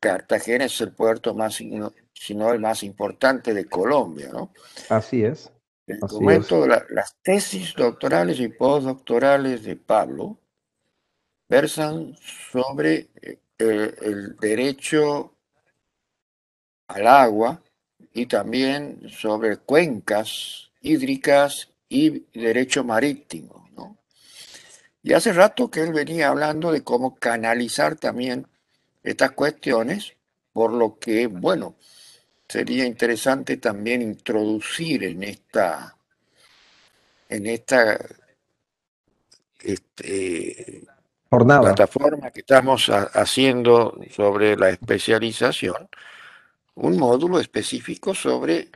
Cartagena 0.00 0.66
es 0.66 0.80
el 0.82 0.92
puerto 0.94 1.34
más, 1.34 1.60
no- 1.62 1.92
si 2.12 2.34
no 2.34 2.52
el 2.52 2.60
más 2.60 2.82
importante 2.84 3.54
de 3.54 3.66
Colombia, 3.66 4.30
¿no? 4.32 4.52
así 4.88 5.24
es, 5.24 5.52
Te 5.86 5.98
así 6.00 6.30
es. 6.30 6.54
comento, 6.54 6.66
la- 6.66 6.84
las 6.90 7.16
tesis 7.22 7.74
doctorales 7.74 8.40
y 8.40 8.48
postdoctorales 8.48 9.64
de 9.64 9.76
Pablo 9.76 10.38
versan 11.48 12.16
sobre 12.18 13.10
eh, 13.22 13.38
el 14.02 14.36
derecho 14.36 15.34
al 16.88 17.06
agua 17.06 17.62
y 18.12 18.26
también 18.26 19.08
sobre 19.10 19.58
cuencas 19.58 20.70
hídricas 20.84 21.70
y 21.88 22.26
derecho 22.38 22.84
marítimo, 22.84 23.68
¿no? 23.76 23.98
Y 25.02 25.14
hace 25.14 25.32
rato 25.32 25.70
que 25.70 25.82
él 25.82 25.92
venía 25.92 26.28
hablando 26.28 26.72
de 26.72 26.84
cómo 26.84 27.16
canalizar 27.16 27.96
también 27.96 28.46
estas 29.02 29.32
cuestiones, 29.32 30.16
por 30.52 30.72
lo 30.72 30.98
que, 30.98 31.28
bueno, 31.28 31.76
sería 32.48 32.86
interesante 32.86 33.58
también 33.58 34.02
introducir 34.02 35.04
en 35.04 35.24
esta, 35.24 35.96
en 37.28 37.46
esta 37.46 37.98
este, 39.60 40.84
Jornada. 41.30 41.84
plataforma 41.94 42.30
que 42.30 42.40
estamos 42.40 42.88
ha- 42.90 43.04
haciendo 43.14 43.98
sobre 44.10 44.56
la 44.56 44.70
especialización, 44.70 45.88
un 46.76 46.98
módulo 46.98 47.40
específico 47.40 48.14
sobre 48.14 48.70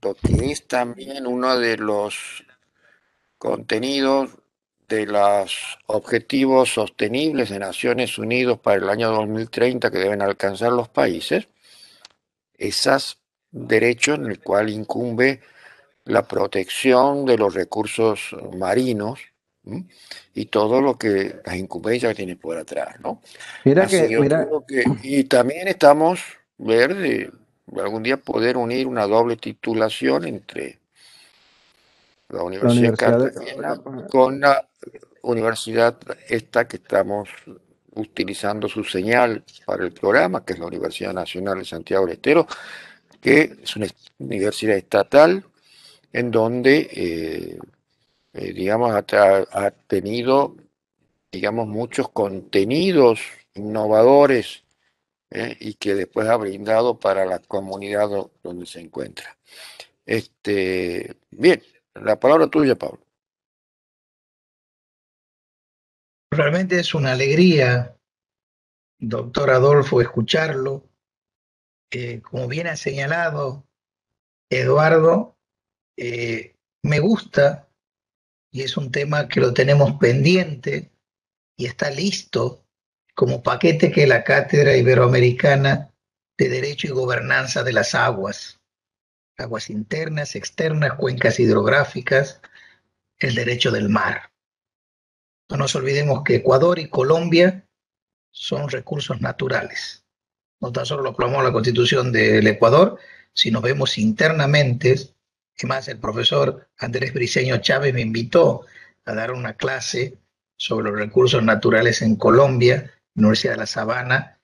que 0.00 0.52
es 0.52 0.66
también 0.66 1.26
uno 1.26 1.58
de 1.58 1.76
los 1.76 2.44
contenidos 3.38 4.30
de 4.88 5.06
los 5.06 5.78
objetivos 5.86 6.72
sostenibles 6.72 7.50
de 7.50 7.58
Naciones 7.58 8.18
Unidas 8.18 8.58
para 8.58 8.78
el 8.78 8.88
año 8.88 9.10
2030 9.10 9.90
que 9.90 9.98
deben 9.98 10.22
alcanzar 10.22 10.72
los 10.72 10.88
países, 10.88 11.46
esos 12.56 13.18
derechos 13.50 14.18
en 14.18 14.26
el 14.26 14.40
cual 14.40 14.70
incumbe 14.70 15.40
la 16.04 16.26
protección 16.26 17.26
de 17.26 17.36
los 17.36 17.54
recursos 17.54 18.34
marinos 18.56 19.20
¿m? 19.64 19.84
y 20.34 20.46
todo 20.46 20.80
lo 20.80 20.96
que 20.96 21.36
las 21.44 21.56
incumbencias 21.56 22.12
que 22.12 22.16
tiene 22.16 22.36
por 22.36 22.56
atrás, 22.56 22.98
¿no? 23.00 23.20
Mira 23.64 23.84
Así 23.84 24.08
que, 24.08 24.18
mira, 24.18 24.48
y 25.02 25.24
también 25.24 25.68
estamos 25.68 26.20
ver 26.56 26.94
de 26.94 27.30
algún 27.76 28.02
día 28.02 28.16
poder 28.16 28.56
unir 28.56 28.86
una 28.86 29.06
doble 29.06 29.36
titulación 29.36 30.24
entre 30.26 30.78
la 32.28 32.38
la 32.38 32.44
Universidad 32.44 32.90
de 32.90 32.96
Cartagena, 32.96 33.80
con 34.10 34.40
la 34.40 34.66
universidad 35.22 35.96
esta 36.28 36.68
que 36.68 36.76
estamos 36.76 37.28
utilizando 37.94 38.68
su 38.68 38.84
señal 38.84 39.42
para 39.66 39.84
el 39.84 39.92
programa, 39.92 40.44
que 40.44 40.52
es 40.52 40.58
la 40.58 40.66
Universidad 40.66 41.12
Nacional 41.12 41.58
de 41.58 41.64
Santiago 41.64 42.06
del 42.06 42.14
Estero, 42.14 42.46
que 43.20 43.56
es 43.62 43.76
una 43.76 43.86
universidad 44.18 44.76
estatal 44.76 45.44
en 46.12 46.30
donde, 46.30 46.88
eh, 46.92 47.58
eh, 48.34 48.52
digamos, 48.52 48.92
ha, 48.92 49.04
ha 49.52 49.70
tenido, 49.70 50.56
digamos, 51.32 51.66
muchos 51.66 52.08
contenidos 52.10 53.20
innovadores 53.54 54.62
¿eh? 55.30 55.56
y 55.60 55.74
que 55.74 55.94
después 55.94 56.28
ha 56.28 56.36
brindado 56.36 56.98
para 56.98 57.24
la 57.24 57.38
comunidad 57.38 58.08
do- 58.08 58.30
donde 58.42 58.66
se 58.66 58.80
encuentra. 58.80 59.38
Este, 60.06 61.16
bien, 61.30 61.62
la 61.94 62.18
palabra 62.18 62.48
tuya, 62.48 62.74
Pablo. 62.76 63.00
Realmente 66.30 66.78
es 66.78 66.94
una 66.94 67.12
alegría, 67.12 67.96
doctor 68.98 69.50
Adolfo, 69.50 70.00
escucharlo. 70.00 70.84
Eh, 71.90 72.20
como 72.20 72.48
bien 72.48 72.66
ha 72.66 72.76
señalado 72.76 73.66
Eduardo, 74.50 75.38
eh, 75.96 76.54
me 76.82 77.00
gusta 77.00 77.68
y 78.52 78.62
es 78.62 78.76
un 78.76 78.92
tema 78.92 79.26
que 79.28 79.40
lo 79.40 79.52
tenemos 79.54 79.94
pendiente 79.98 80.90
y 81.56 81.66
está 81.66 81.90
listo 81.90 82.64
como 83.18 83.42
paquete 83.42 83.90
que 83.90 84.06
la 84.06 84.22
Cátedra 84.22 84.76
Iberoamericana 84.76 85.90
de 86.38 86.48
Derecho 86.48 86.86
y 86.86 86.90
Gobernanza 86.90 87.64
de 87.64 87.72
las 87.72 87.96
Aguas, 87.96 88.60
aguas 89.36 89.70
internas, 89.70 90.36
externas, 90.36 90.94
cuencas 90.94 91.40
hidrográficas, 91.40 92.40
el 93.18 93.34
derecho 93.34 93.72
del 93.72 93.88
mar. 93.88 94.30
No 95.50 95.56
nos 95.56 95.74
olvidemos 95.74 96.22
que 96.22 96.36
Ecuador 96.36 96.78
y 96.78 96.88
Colombia 96.88 97.66
son 98.30 98.68
recursos 98.68 99.20
naturales. 99.20 100.04
No 100.60 100.70
tan 100.70 100.86
solo 100.86 101.02
lo 101.02 101.16
proclamó 101.16 101.42
la 101.42 101.52
Constitución 101.52 102.12
del 102.12 102.46
Ecuador, 102.46 103.00
sino 103.32 103.60
vemos 103.60 103.98
internamente, 103.98 104.94
y 105.60 105.66
más 105.66 105.88
el 105.88 105.98
profesor 105.98 106.68
Andrés 106.78 107.12
Briceño 107.12 107.56
Chávez 107.56 107.92
me 107.92 108.00
invitó 108.00 108.64
a 109.06 109.12
dar 109.12 109.32
una 109.32 109.54
clase 109.54 110.16
sobre 110.56 110.88
los 110.88 111.00
recursos 111.00 111.42
naturales 111.42 112.00
en 112.00 112.14
Colombia, 112.14 112.92
Universidad 113.18 113.54
de 113.54 113.58
La 113.58 113.66
Sabana, 113.66 114.40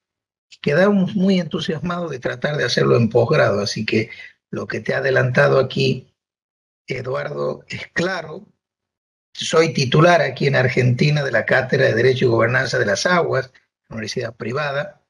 quedamos 0.61 1.15
muy 1.15 1.41
entusiasmados 1.41 2.11
de 2.11 2.19
tratar 2.19 2.57
de 2.57 2.65
hacerlo 2.65 2.97
en 2.97 3.09
posgrado. 3.09 3.61
Así 3.61 3.85
que 3.85 4.11
lo 4.51 4.67
que 4.67 4.81
te 4.81 4.95
ha 4.95 4.99
adelantado 4.99 5.59
aquí, 5.59 6.15
Eduardo, 6.87 7.65
es 7.69 7.87
claro. 7.93 8.47
Soy 9.33 9.73
titular 9.73 10.21
aquí 10.21 10.47
en 10.47 10.57
Argentina 10.57 11.25
de 11.25 11.33
la 11.33 11.45
Cátedra 11.45 11.87
de 11.87 11.95
Derecho 11.95 12.27
y 12.27 12.29
Gobernanza 12.29 12.79
de 12.79 12.87
las 12.87 13.05
Aguas, 13.05 13.53
universidad 13.89 14.35
privada, 14.35 15.03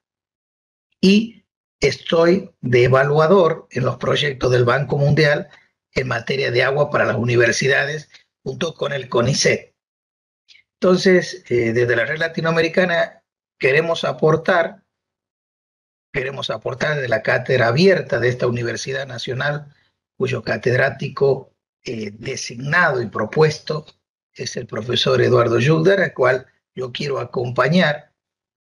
y 1.01 1.45
estoy 1.81 2.51
de 2.61 2.85
evaluador 2.85 3.69
en 3.71 3.85
los 3.85 3.97
proyectos 3.97 4.51
del 4.51 4.65
Banco 4.65 4.97
Mundial 4.97 5.49
en 5.93 6.09
materia 6.09 6.51
de 6.51 6.63
agua 6.63 6.91
para 6.91 7.05
las 7.05 7.17
universidades, 7.17 8.09
junto 8.43 8.75
con 8.75 8.93
el 8.93 9.09
CONICET. 9.09 9.75
Entonces, 10.81 11.45
eh, 11.49 11.73
desde 11.73 11.97
la 11.97 12.05
red 12.05 12.19
latinoamericana 12.19 13.24
queremos 13.65 14.05
aportar, 14.05 14.85
queremos 16.13 16.51
aportar 16.51 17.01
de 17.01 17.09
la 17.09 17.23
cátedra 17.23 17.69
abierta 17.69 18.21
de 18.21 18.29
esta 18.29 18.47
Universidad 18.47 19.07
Nacional, 19.07 19.75
cuyo 20.19 20.43
catedrático 20.43 21.51
eh, 21.83 22.11
designado 22.11 23.01
y 23.01 23.07
propuesto 23.07 23.87
es 24.35 24.59
el 24.59 24.67
profesor 24.67 25.23
Eduardo 25.23 25.61
Yugdar, 25.61 26.01
al 26.03 26.13
cual 26.13 26.47
yo 26.75 26.93
quiero 26.93 27.21
acompañar 27.21 28.13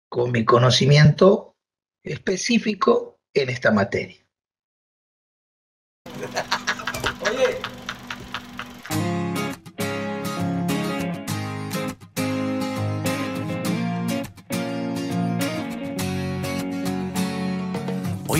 con 0.07 0.31
mi 0.31 0.45
conocimiento 0.45 1.55
específico 2.03 3.19
en 3.33 3.49
esta 3.49 3.71
materia. 3.71 4.23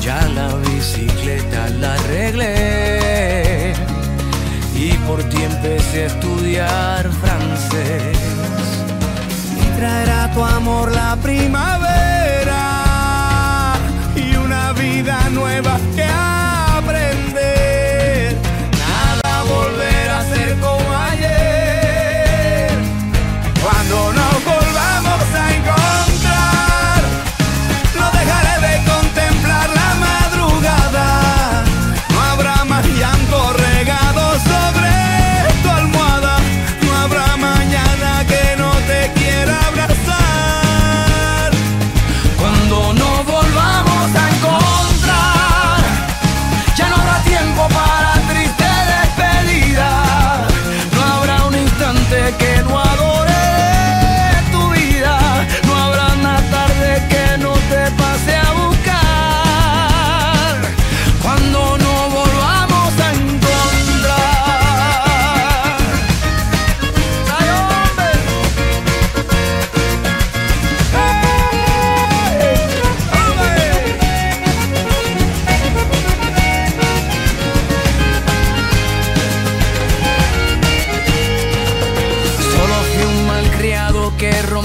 Ya 0.00 0.26
la 0.34 0.54
bicicleta 0.54 1.68
la 1.78 1.92
arreglé 1.94 3.74
y 4.74 4.92
por 5.06 5.22
ti 5.24 5.42
empecé 5.42 6.04
a 6.04 6.06
estudiar 6.06 7.10
francés. 7.20 8.16
Y 9.62 9.78
traerá 9.78 10.32
tu 10.32 10.42
amor 10.42 10.90
la 10.90 11.16
primavera 11.16 12.62
y 14.16 14.36
una 14.36 14.72
vida 14.72 15.28
nueva 15.30 15.78
que 15.94 16.04
aprender. 16.04 16.59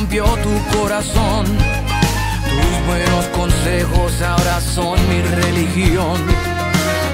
Rompió 0.05 0.25
tu 0.43 0.77
corazón. 0.77 1.45
Tus 1.45 2.85
buenos 2.87 3.25
consejos 3.27 4.21
ahora 4.21 4.61
son 4.61 4.99
mi 5.09 5.21
religión. 5.21 6.21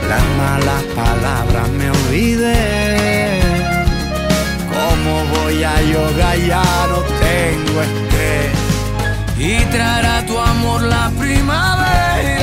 Las 0.10 0.24
malas 0.38 0.84
palabras 0.96 1.70
me 1.70 1.90
olvidé. 1.90 3.40
¿Cómo 4.76 5.42
voy 5.42 5.64
a 5.64 5.82
yoga? 5.82 6.36
Ya 6.36 6.64
no 6.90 7.00
tengo 7.26 7.82
estrés. 7.82 8.52
Y 9.38 9.64
traerá 9.72 10.26
tu 10.26 10.38
amor 10.38 10.82
la 10.82 11.10
primavera 11.18 12.41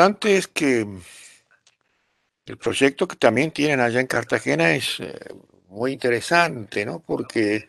importante 0.00 0.36
es 0.38 0.48
que 0.48 0.86
el 2.46 2.56
proyecto 2.56 3.06
que 3.06 3.16
también 3.16 3.50
tienen 3.50 3.80
allá 3.80 4.00
en 4.00 4.06
Cartagena 4.06 4.74
es 4.74 4.98
eh, 5.00 5.14
muy 5.68 5.92
interesante, 5.92 6.86
¿no? 6.86 7.00
Porque 7.00 7.68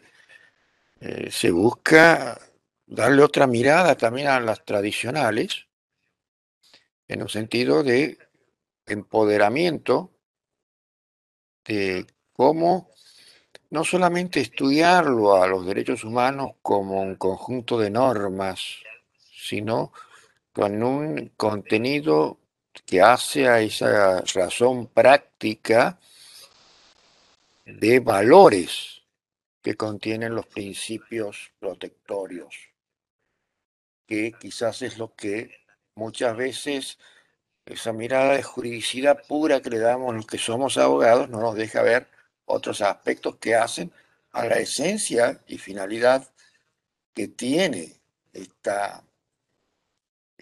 eh, 1.02 1.30
se 1.30 1.52
busca 1.52 2.40
darle 2.86 3.22
otra 3.22 3.48
mirada 3.48 3.98
también 3.98 4.28
a 4.28 4.40
las 4.40 4.64
tradicionales, 4.64 5.68
en 7.10 7.22
un 7.22 7.28
sentido 7.28 7.84
de 7.84 8.18
empoderamiento 8.86 10.12
de 11.66 12.08
cómo 12.32 12.92
no 13.72 13.84
solamente 13.84 14.40
estudiarlo 14.40 15.36
a 15.36 15.48
los 15.48 15.66
derechos 15.66 16.06
humanos 16.06 16.52
como 16.62 17.02
un 17.02 17.16
conjunto 17.16 17.78
de 17.78 17.90
normas, 17.90 18.78
sino 19.34 19.92
con 20.54 20.84
un 20.84 21.32
contenido 21.38 22.40
que 22.86 23.02
hace 23.02 23.48
a 23.48 23.62
esa 23.62 24.22
razón 24.34 24.88
práctica 24.88 26.00
de 27.66 28.00
valores 28.00 29.02
que 29.62 29.76
contienen 29.76 30.36
los 30.36 30.48
principios 30.48 31.52
protectorios, 31.60 32.56
que 34.08 34.34
quizás 34.40 34.82
es 34.82 34.98
lo 34.98 35.16
que 35.16 35.52
muchas 35.96 36.36
veces 36.36 36.98
esa 37.66 37.94
mirada 37.94 38.34
de 38.34 38.44
juridicidad 38.44 39.22
pura 39.28 39.62
que 39.62 39.70
le 39.70 39.80
damos 39.80 40.16
los 40.16 40.26
que 40.26 40.38
somos 40.38 40.78
abogados 40.78 41.30
no 41.30 41.40
nos 41.40 41.56
deja 41.56 41.84
ver 41.84 42.08
otros 42.46 42.82
aspectos 42.82 43.38
que 43.38 43.56
hacen 43.56 43.92
a 44.32 44.46
la 44.46 44.56
esencia 44.56 45.42
y 45.48 45.58
finalidad 45.58 46.28
que 47.14 47.28
tiene 47.28 47.94
esta, 48.34 49.04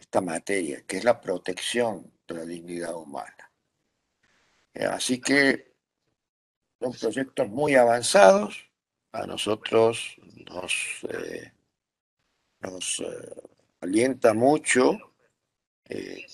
esta 0.10 0.22
materia, 0.22 0.82
que 0.88 0.98
es 0.98 1.04
la 1.04 1.22
protección 1.22 2.12
de 2.28 2.34
la 2.34 2.44
dignidad 2.44 2.96
humana. 2.96 3.52
Eh, 4.74 4.84
así 4.84 5.22
que 5.22 5.76
son 6.80 6.94
proyectos 6.94 7.48
muy 7.48 7.76
avanzados, 7.76 8.58
a 9.12 9.28
nosotros 9.28 10.18
nos, 10.50 10.74
eh, 11.10 11.52
eh, 12.62 13.44
alienta 13.82 14.34
mucho 14.34 14.98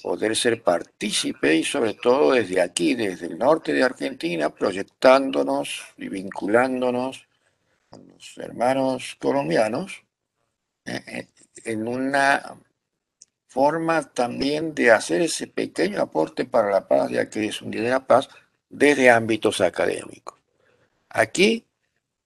poder 0.03 0.35
ser 0.35 0.61
partícipe 0.63 1.55
y 1.55 1.63
sobre 1.63 1.93
todo 1.95 2.31
desde 2.31 2.61
aquí, 2.61 2.93
desde 2.93 3.27
el 3.27 3.37
norte 3.37 3.73
de 3.73 3.83
Argentina, 3.83 4.53
proyectándonos 4.53 5.81
y 5.97 6.09
vinculándonos 6.09 7.27
con 7.89 8.07
los 8.07 8.37
hermanos 8.37 9.15
colombianos 9.19 10.03
en 10.85 11.87
una 11.87 12.57
forma 13.55 14.03
también 14.11 14.75
de 14.75 14.91
hacer 14.91 15.21
ese 15.21 15.47
pequeño 15.47 16.01
aporte 16.01 16.43
para 16.43 16.69
la 16.69 16.89
paz, 16.89 17.09
ya 17.09 17.29
que 17.29 17.45
es 17.45 17.61
un 17.61 17.71
día 17.71 17.83
de 17.83 17.89
la 17.89 18.05
paz, 18.05 18.27
desde 18.69 19.09
ámbitos 19.09 19.61
académicos. 19.61 20.37
Aquí, 21.07 21.65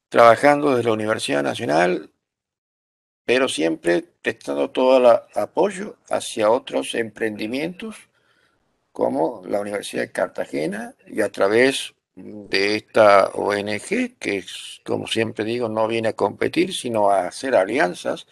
trabajando 0.09 0.71
desde 0.71 0.85
la 0.85 0.93
Universidad 0.93 1.43
Nacional, 1.43 2.09
pero 3.25 3.47
siempre 3.47 4.03
prestando 4.23 4.71
todo 4.71 4.97
el 4.97 5.19
apoyo 5.35 5.97
hacia 6.09 6.49
otros 6.49 6.95
emprendimientos 6.95 7.95
como 8.91 9.43
la 9.45 9.59
Universidad 9.61 10.01
de 10.01 10.11
Cartagena 10.11 10.95
y 11.05 11.21
a 11.21 11.31
través 11.31 11.93
de 12.15 12.75
esta 12.75 13.27
ONG, 13.35 14.17
que 14.17 14.43
como 14.83 15.05
siempre 15.05 15.45
digo, 15.45 15.69
no 15.69 15.87
viene 15.87 16.07
a 16.07 16.13
competir, 16.13 16.73
sino 16.73 17.11
a 17.11 17.27
hacer 17.27 17.53
alianzas 17.53 18.25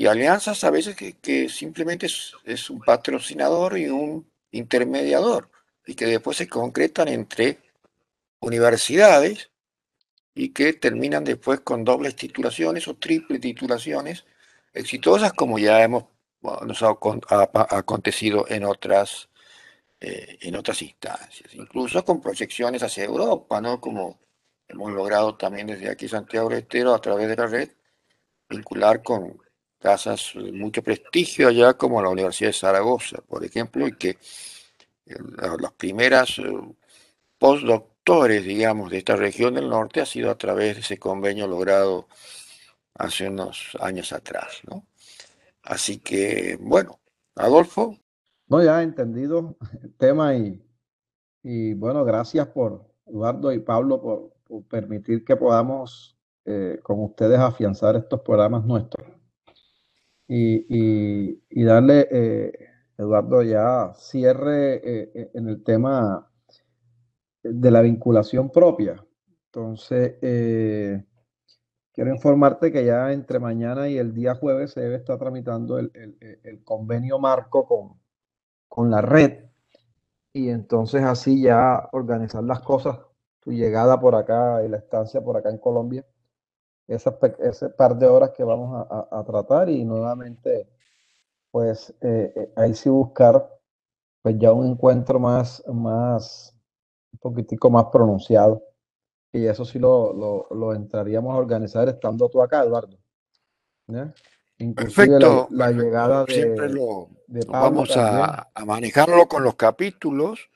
y 0.00 0.06
alianzas 0.06 0.64
a 0.64 0.70
veces 0.70 0.96
que, 0.96 1.48
simplemente 1.50 2.06
es, 2.06 2.70
un 2.70 2.80
patrocinador 2.80 3.76
y 3.76 3.88
un 3.88 4.26
intermediador, 4.50 5.50
y 5.84 5.94
que 5.94 6.06
después 6.06 6.38
se 6.38 6.48
concretan 6.48 7.08
entre 7.08 7.58
universidades 8.40 9.50
y 10.34 10.54
que 10.54 10.72
terminan 10.72 11.22
después 11.24 11.60
con 11.60 11.84
dobles 11.84 12.16
titulaciones 12.16 12.88
o 12.88 12.96
triple 12.96 13.40
titulaciones 13.40 14.24
exitosas 14.72 15.34
como 15.34 15.58
ya 15.58 15.84
hemos 15.84 16.04
nos 16.40 16.82
ha, 16.82 16.96
acontecido 17.68 18.46
en 18.48 18.64
otras 18.64 19.28
eh, 20.00 20.38
en 20.40 20.56
otras 20.56 20.80
instancias, 20.80 21.54
incluso 21.54 22.02
con 22.06 22.22
proyecciones 22.22 22.82
hacia 22.82 23.04
Europa, 23.04 23.60
¿no? 23.60 23.78
Como 23.82 24.18
hemos 24.66 24.92
logrado 24.92 25.36
también 25.36 25.66
desde 25.66 25.90
aquí 25.90 26.08
Santiago 26.08 26.48
del 26.48 26.60
Estero 26.60 26.94
a 26.94 27.02
través 27.02 27.28
de 27.28 27.36
la 27.36 27.46
red 27.46 27.68
vincular 28.48 29.02
con 29.02 29.38
casas 29.80 30.32
de 30.34 30.52
mucho 30.52 30.82
prestigio 30.82 31.48
allá 31.48 31.74
como 31.74 32.02
la 32.02 32.10
Universidad 32.10 32.50
de 32.50 32.54
Zaragoza, 32.54 33.18
por 33.26 33.44
ejemplo, 33.44 33.88
y 33.88 33.96
que 33.96 34.10
eh, 35.06 35.16
las 35.58 35.72
primeras 35.72 36.38
eh, 36.38 36.44
postdoctores, 37.38 38.44
digamos, 38.44 38.90
de 38.90 38.98
esta 38.98 39.16
región 39.16 39.54
del 39.54 39.68
norte 39.68 40.00
ha 40.00 40.06
sido 40.06 40.30
a 40.30 40.38
través 40.38 40.76
de 40.76 40.80
ese 40.82 40.98
convenio 40.98 41.46
logrado 41.46 42.06
hace 42.94 43.28
unos 43.28 43.76
años 43.80 44.12
atrás, 44.12 44.60
¿no? 44.68 44.86
Así 45.62 45.98
que, 45.98 46.58
bueno, 46.60 47.00
Adolfo. 47.34 47.98
No, 48.48 48.62
ya 48.62 48.80
he 48.80 48.84
entendido 48.84 49.56
el 49.82 49.94
tema 49.94 50.34
y, 50.34 50.62
y 51.42 51.74
bueno, 51.74 52.04
gracias 52.04 52.46
por 52.48 52.90
Eduardo 53.06 53.52
y 53.52 53.60
Pablo 53.60 54.00
por, 54.00 54.30
permitir 54.68 55.24
que 55.24 55.36
podamos 55.36 56.18
eh, 56.44 56.80
con 56.82 57.02
ustedes 57.04 57.38
afianzar 57.38 57.94
estos 57.94 58.20
programas 58.22 58.64
nuestros 58.64 59.06
y, 60.32 61.64
darle, 61.64 62.06
eh, 62.10 62.52
Eduardo, 62.96 63.42
ya 63.42 63.92
cierre 63.94 64.74
eh, 64.76 65.10
eh, 65.14 65.30
en 65.34 65.48
el 65.48 65.64
tema 65.64 66.30
de 67.42 67.70
la 67.70 67.80
vinculación 67.80 68.50
propia. 68.50 69.04
Entonces, 69.46 70.16
quiero 71.92 72.10
informarte 72.14 72.70
que 72.70 72.84
ya 72.84 73.12
entre 73.12 73.40
mañana 73.40 73.88
y 73.88 73.98
el 73.98 74.14
día 74.14 74.36
jueves 74.36 74.72
se 74.72 74.80
debe 74.80 74.96
estar 74.96 75.18
tramitando 75.18 75.78
el, 75.78 75.90
convenio 76.62 77.18
marco 77.18 77.66
con, 77.66 78.00
con 78.68 78.90
la 78.90 79.00
red 79.02 79.46
y 80.32 80.50
entonces 80.50 81.02
así 81.02 81.42
ya 81.42 81.88
organizar 81.90 82.44
las 82.44 82.60
cosas, 82.60 83.00
tu 83.40 83.50
llegada 83.50 83.98
por 83.98 84.14
acá 84.14 84.62
y 84.64 84.68
la 84.68 84.76
estancia 84.76 85.20
por 85.20 85.36
acá 85.36 85.50
en 85.50 85.58
Colombia 85.58 86.04
ese 86.90 87.68
par 87.70 87.96
de 87.96 88.06
horas 88.06 88.30
que 88.30 88.42
vamos 88.42 88.86
a, 88.90 89.24
tratar 89.24 89.68
y 89.68 89.84
nuevamente, 89.84 90.68
pues 91.50 91.94
eh, 92.00 92.32
eh, 92.34 92.52
ahí 92.56 92.74
sí 92.74 92.88
buscar 92.90 93.48
pues 94.22 94.36
ya 94.38 94.52
un 94.52 94.66
encuentro 94.66 95.18
más, 95.18 95.62
más, 95.68 96.54
un 97.12 97.18
poquitico 97.20 97.70
más 97.70 97.86
pronunciado. 97.92 98.62
Y 99.32 99.46
eso 99.46 99.64
sí 99.64 99.78
lo, 99.78 100.48
lo, 100.50 100.74
entraríamos 100.74 101.32
a 101.32 101.38
organizar 101.38 101.88
estando 101.88 102.28
tú 102.28 102.42
acá, 102.42 102.64
Eduardo. 102.64 102.98
Perfecto. 104.74 105.46
La, 105.52 105.70
llegada 105.70 106.24
de, 106.24 106.34
siempre 106.34 106.68
lo, 106.70 107.08
vamos 107.46 107.96
a, 107.96 108.50
manejarlo 108.66 109.28
con 109.28 109.44
los 109.44 109.54
capítulos. 109.54 110.50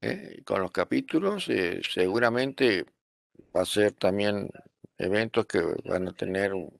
¿eh? 0.00 0.42
Con 0.44 0.62
los 0.62 0.70
capítulos, 0.70 1.48
seguramente 1.92 2.86
va 3.54 3.62
a 3.62 3.66
ser 3.66 3.92
también 3.92 4.48
eventos 4.98 5.46
que 5.46 5.60
van 5.84 6.08
a 6.08 6.12
tener 6.12 6.54
un 6.54 6.72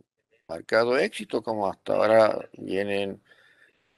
marcado 0.48 0.96
éxito, 0.98 1.42
como 1.42 1.68
hasta 1.68 1.94
ahora 1.94 2.48
vienen 2.52 3.20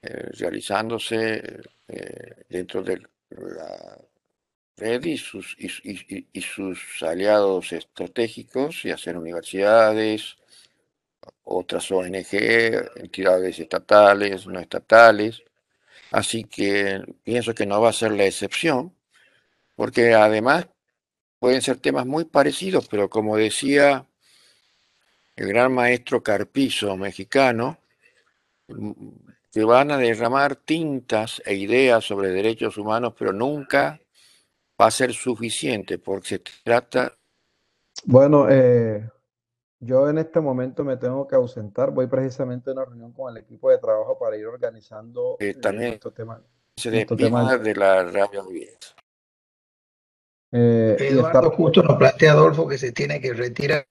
eh, 0.01 0.29
realizándose 0.39 1.61
eh, 1.87 2.45
dentro 2.49 2.81
de 2.83 3.01
la 3.29 3.97
red 4.77 5.03
y 5.05 5.17
sus, 5.17 5.55
y, 5.59 6.41
sus 6.41 7.03
aliados 7.03 7.73
estratégicos, 7.73 8.83
ya 8.83 8.97
sean 8.97 9.17
universidades, 9.17 10.37
otras 11.43 11.91
ONG, 11.91 12.33
entidades 12.95 13.59
estatales, 13.59 14.47
no 14.47 14.59
estatales. 14.59 15.43
Así 16.11 16.45
que 16.45 17.03
pienso 17.23 17.53
que 17.53 17.65
no 17.65 17.81
va 17.81 17.89
a 17.89 17.93
ser 17.93 18.13
la 18.13 18.25
excepción, 18.25 18.95
porque 19.75 20.13
además 20.13 20.67
pueden 21.39 21.61
ser 21.61 21.77
temas 21.77 22.05
muy 22.05 22.25
parecidos, 22.25 22.87
pero 22.87 23.09
como 23.09 23.37
decía 23.37 24.05
el 25.39 25.47
gran 25.47 25.71
maestro 25.71 26.21
Carpizo 26.21 26.97
mexicano, 26.97 27.77
que 29.51 29.63
van 29.63 29.89
a 29.91 29.97
derramar 29.97 30.57
tintas 30.57 31.41
e 31.45 31.55
ideas 31.55 32.03
sobre 32.03 32.27
derechos 32.27 32.77
humanos, 32.77 33.13
pero 33.17 33.31
nunca 33.31 34.01
va 34.79 34.87
a 34.87 34.91
ser 34.91 35.13
suficiente, 35.13 35.97
porque 35.97 36.27
se 36.27 36.39
trata... 36.39 37.13
Bueno, 38.03 38.47
eh, 38.49 39.09
yo 39.79 40.09
en 40.09 40.17
este 40.17 40.41
momento 40.41 40.83
me 40.83 40.97
tengo 40.97 41.25
que 41.25 41.35
ausentar, 41.35 41.91
voy 41.91 42.07
precisamente 42.07 42.71
a 42.71 42.73
una 42.73 42.85
reunión 42.85 43.13
con 43.13 43.31
el 43.31 43.41
equipo 43.41 43.71
de 43.71 43.77
trabajo 43.77 44.19
para 44.19 44.35
ir 44.35 44.45
organizando 44.45 45.37
eh, 45.39 45.53
también 45.53 45.93
estos 45.93 46.13
temas. 46.13 46.41
Se 46.75 46.91
despida 46.91 47.57
de 47.57 47.75
la 47.75 48.03
radio 48.03 48.45
eh, 50.51 50.97
Eduardo 50.99 51.51
justo 51.51 51.83
nos 51.83 51.95
plantea 51.95 52.31
Adolfo 52.31 52.67
que 52.67 52.77
se 52.77 52.91
tiene 52.91 53.21
que 53.21 53.33
retirar 53.33 53.85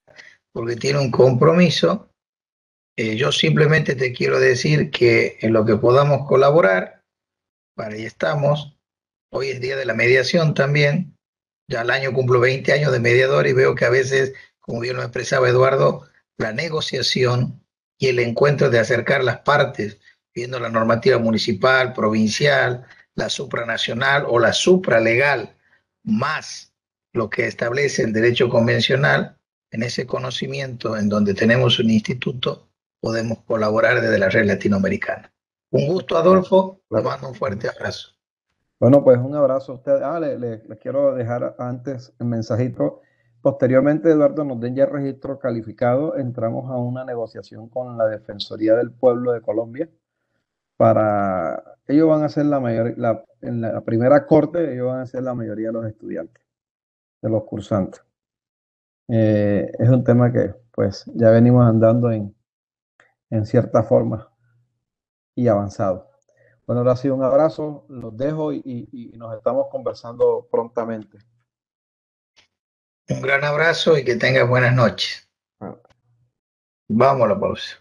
porque 0.53 0.77
tiene 0.77 0.99
un 0.99 1.11
compromiso. 1.11 2.11
Eh, 2.97 3.17
yo 3.17 3.31
simplemente 3.33 3.95
te 3.95 4.13
quiero 4.13 4.41
decir 4.41 4.91
que 4.91 5.39
en 5.41 5.53
lo 5.53 5.65
que 5.65 5.77
podamos 5.77 6.27
colaborar, 6.27 7.05
para 7.77 7.95
ahí 7.95 8.05
estamos. 8.05 8.77
Hoy 9.31 9.51
es 9.51 9.61
día 9.61 9.77
de 9.77 9.85
la 9.85 9.95
mediación 9.95 10.55
también. 10.55 11.17
Ya 11.71 11.83
al 11.83 11.91
año 11.91 12.13
cumplo 12.13 12.41
20 12.41 12.73
años 12.73 12.93
de 12.93 12.99
mediador 12.99 13.47
y 13.47 13.53
veo 13.53 13.75
que 13.75 13.85
a 13.85 13.91
veces, 13.91 14.33
como 14.59 14.81
bien 14.81 14.97
lo 14.97 15.03
expresaba 15.03 15.49
Eduardo, 15.49 16.09
la 16.39 16.53
negociación 16.53 17.63
y 17.99 18.09
el 18.09 18.19
encuentro 18.21 18.71
de 18.71 18.79
acercar 18.79 19.23
las 19.23 19.41
partes, 19.41 19.99
viendo 20.35 20.59
la 20.59 20.71
normativa 20.71 21.19
municipal, 21.19 21.93
provincial, 21.93 22.87
la 23.15 23.29
supranacional 23.29 24.25
o 24.27 24.39
la 24.39 24.53
supralegal, 24.53 25.57
más 26.05 26.73
lo 27.13 27.29
que 27.29 27.47
establece 27.47 28.03
el 28.03 28.13
derecho 28.13 28.49
convencional, 28.49 29.38
en 29.71 29.83
ese 29.83 30.07
conocimiento 30.07 30.97
en 30.97 31.09
donde 31.09 31.35
tenemos 31.35 31.79
un 31.79 31.91
instituto, 31.91 32.69
podemos 33.01 33.39
colaborar 33.41 34.01
desde 34.01 34.19
la 34.19 34.29
red 34.29 34.47
latinoamericana. 34.47 35.33
Un 35.71 35.87
gusto, 35.87 36.17
Adolfo. 36.17 36.81
Le 36.91 37.03
mando 37.03 37.29
un 37.29 37.35
fuerte 37.35 37.69
abrazo. 37.69 38.11
Bueno, 38.81 39.03
pues 39.05 39.19
un 39.19 39.35
abrazo 39.35 39.73
a 39.73 39.75
usted. 39.77 40.03
Ah, 40.03 40.19
le, 40.21 40.63
quiero 40.81 41.15
dejar 41.15 41.57
antes 41.59 42.13
el 42.19 42.27
mensajito. 42.27 43.03
Posteriormente, 43.43 44.11
Eduardo, 44.11 44.45
nos 44.45 44.61
den 44.61 44.75
ya 44.75 44.85
el 44.85 44.91
registro 44.91 45.39
calificado, 45.39 46.17
entramos 46.17 46.71
a 46.71 46.77
una 46.77 47.05
negociación 47.05 47.69
con 47.69 47.97
la 47.97 48.07
Defensoría 48.07 48.75
del 48.75 48.91
Pueblo 48.91 49.33
de 49.33 49.41
Colombia 49.41 49.89
para, 50.77 51.77
ellos 51.89 52.09
van 52.09 52.23
a 52.23 52.29
ser 52.29 52.47
la 52.47 52.61
mayor, 52.61 52.95
la, 52.97 53.25
en 53.43 53.61
la 53.61 53.81
primera 53.83 54.27
corte, 54.27 54.73
ellos 54.73 54.87
van 54.87 55.01
a 55.01 55.07
ser 55.07 55.23
la 55.25 55.35
mayoría 55.35 55.69
de 55.69 55.73
los 55.73 55.87
estudiantes, 55.87 56.43
de 57.21 57.29
los 57.29 57.45
cursantes. 57.45 58.03
Eh, 59.09 59.71
es 59.79 59.89
un 59.89 60.05
tema 60.05 60.33
que 60.33 60.55
pues 60.73 61.05
ya 61.15 61.31
venimos 61.31 61.67
andando 61.67 62.11
en, 62.11 62.37
en 63.31 63.47
cierta 63.47 63.83
forma 63.83 64.31
y 65.35 65.49
avanzado. 65.49 66.11
Bueno, 66.67 66.81
ahora 66.81 66.97
sí 66.97 67.09
un 67.09 67.23
abrazo, 67.25 67.87
los 67.89 68.17
dejo 68.17 68.53
y, 68.53 68.63
y, 68.65 69.15
y 69.15 69.19
nos 69.19 69.35
estamos 69.37 69.69
conversando 69.71 70.47
prontamente. 70.51 71.19
Un 73.09 73.23
gran 73.23 73.43
abrazo 73.45 73.97
y 73.97 74.05
que 74.05 74.17
tengas 74.17 74.47
buenas 74.49 74.75
noches. 74.75 75.27
Vamos 76.89 77.25
a 77.25 77.29
la 77.29 77.41
pausa. 77.41 77.77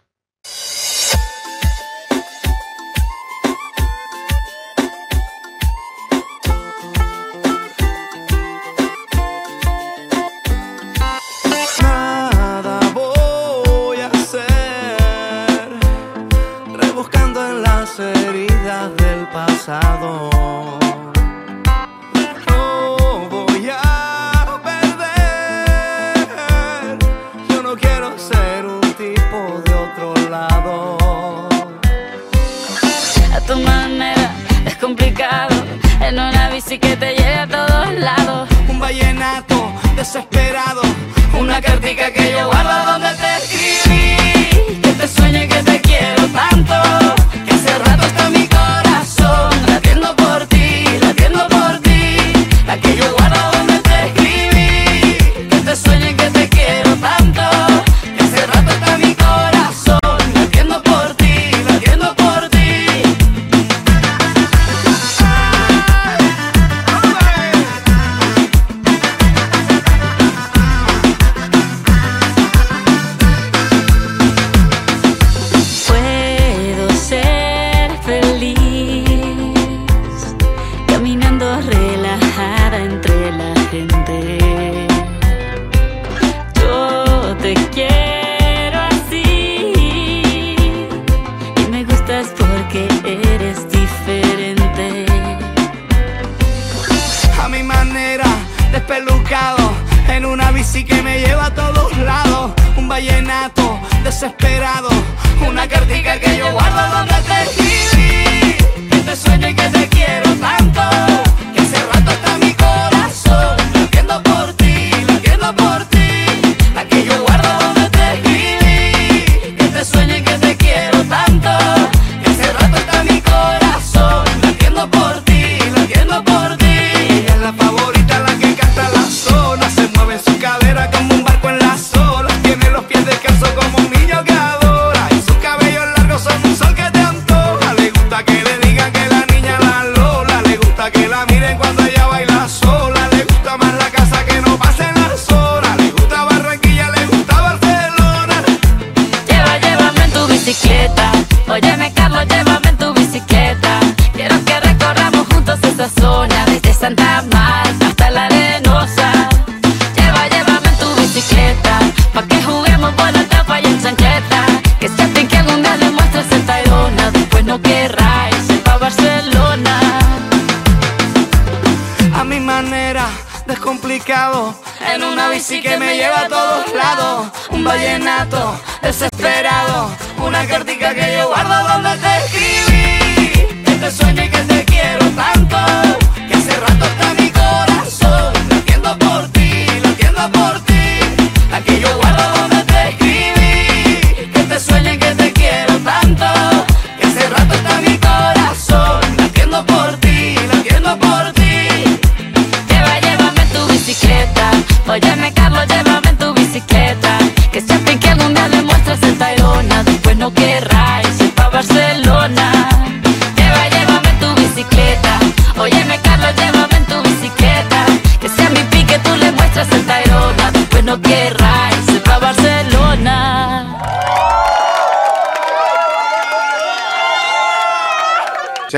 Bici 36.68 36.78
que 36.78 36.96
te 36.96 37.14
lleve 37.14 37.34
a 37.34 37.46
todos 37.46 37.94
lados 37.94 38.48
Un 38.68 38.78
vallenato 38.78 39.72
desesperado, 39.96 40.82
una 41.38 41.60
cartica 41.60 42.10
que 42.12 42.32
yo 42.32 42.46
guardo 42.46 42.92
donde 42.92 43.08
te 43.14 43.36
escribí. 43.36 44.80
que 44.82 44.92
te 44.92 45.08
sueño 45.08 45.42
y 45.44 45.48
que 45.48 45.62
te 45.62 45.80
quiero 45.80 46.26
tanto 46.28 47.17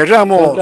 Cerramos 0.00 0.56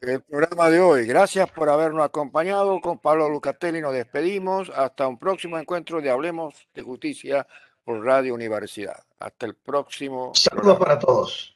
el 0.00 0.22
programa 0.22 0.70
de 0.70 0.80
hoy. 0.80 1.06
Gracias 1.06 1.50
por 1.50 1.68
habernos 1.68 2.06
acompañado. 2.06 2.80
Con 2.80 2.98
Pablo 2.98 3.28
Lucatelli 3.28 3.82
nos 3.82 3.92
despedimos. 3.92 4.72
Hasta 4.74 5.06
un 5.06 5.18
próximo 5.18 5.58
encuentro 5.58 6.00
de 6.00 6.08
Hablemos 6.08 6.54
de 6.72 6.80
Justicia 6.80 7.46
por 7.84 8.02
Radio 8.02 8.32
Universidad. 8.32 8.98
Hasta 9.18 9.44
el 9.44 9.56
próximo. 9.56 10.32
Saludos 10.34 10.78
programa. 10.78 10.78
para 10.78 10.98
todos. 10.98 11.54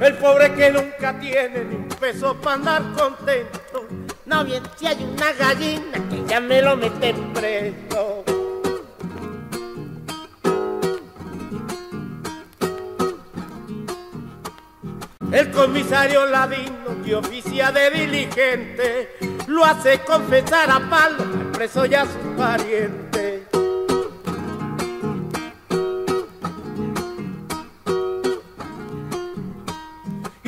El 0.00 0.16
pobre 0.18 0.54
que 0.54 0.70
nunca 0.70 1.18
tiene 1.18 1.64
ni 1.64 1.74
un 1.74 1.88
peso 1.88 2.40
para 2.40 2.54
andar 2.54 2.82
contento. 2.96 4.01
No 4.24 4.44
bien 4.44 4.62
si 4.76 4.86
hay 4.86 5.02
una 5.02 5.32
gallina 5.32 6.08
que 6.08 6.24
ya 6.28 6.40
me 6.40 6.62
lo 6.62 6.76
meten 6.76 7.32
preso. 7.32 8.24
El 15.32 15.50
comisario 15.50 16.26
ladino 16.26 17.02
que 17.04 17.16
oficia 17.16 17.72
de 17.72 17.90
diligente 17.90 19.16
lo 19.48 19.64
hace 19.64 20.00
confesar 20.00 20.70
a 20.70 20.78
palo 20.88 21.22
al 21.22 21.50
preso 21.52 21.86
y 21.86 21.94
a 21.94 22.04
sus 22.04 22.36
parientes. 22.36 23.42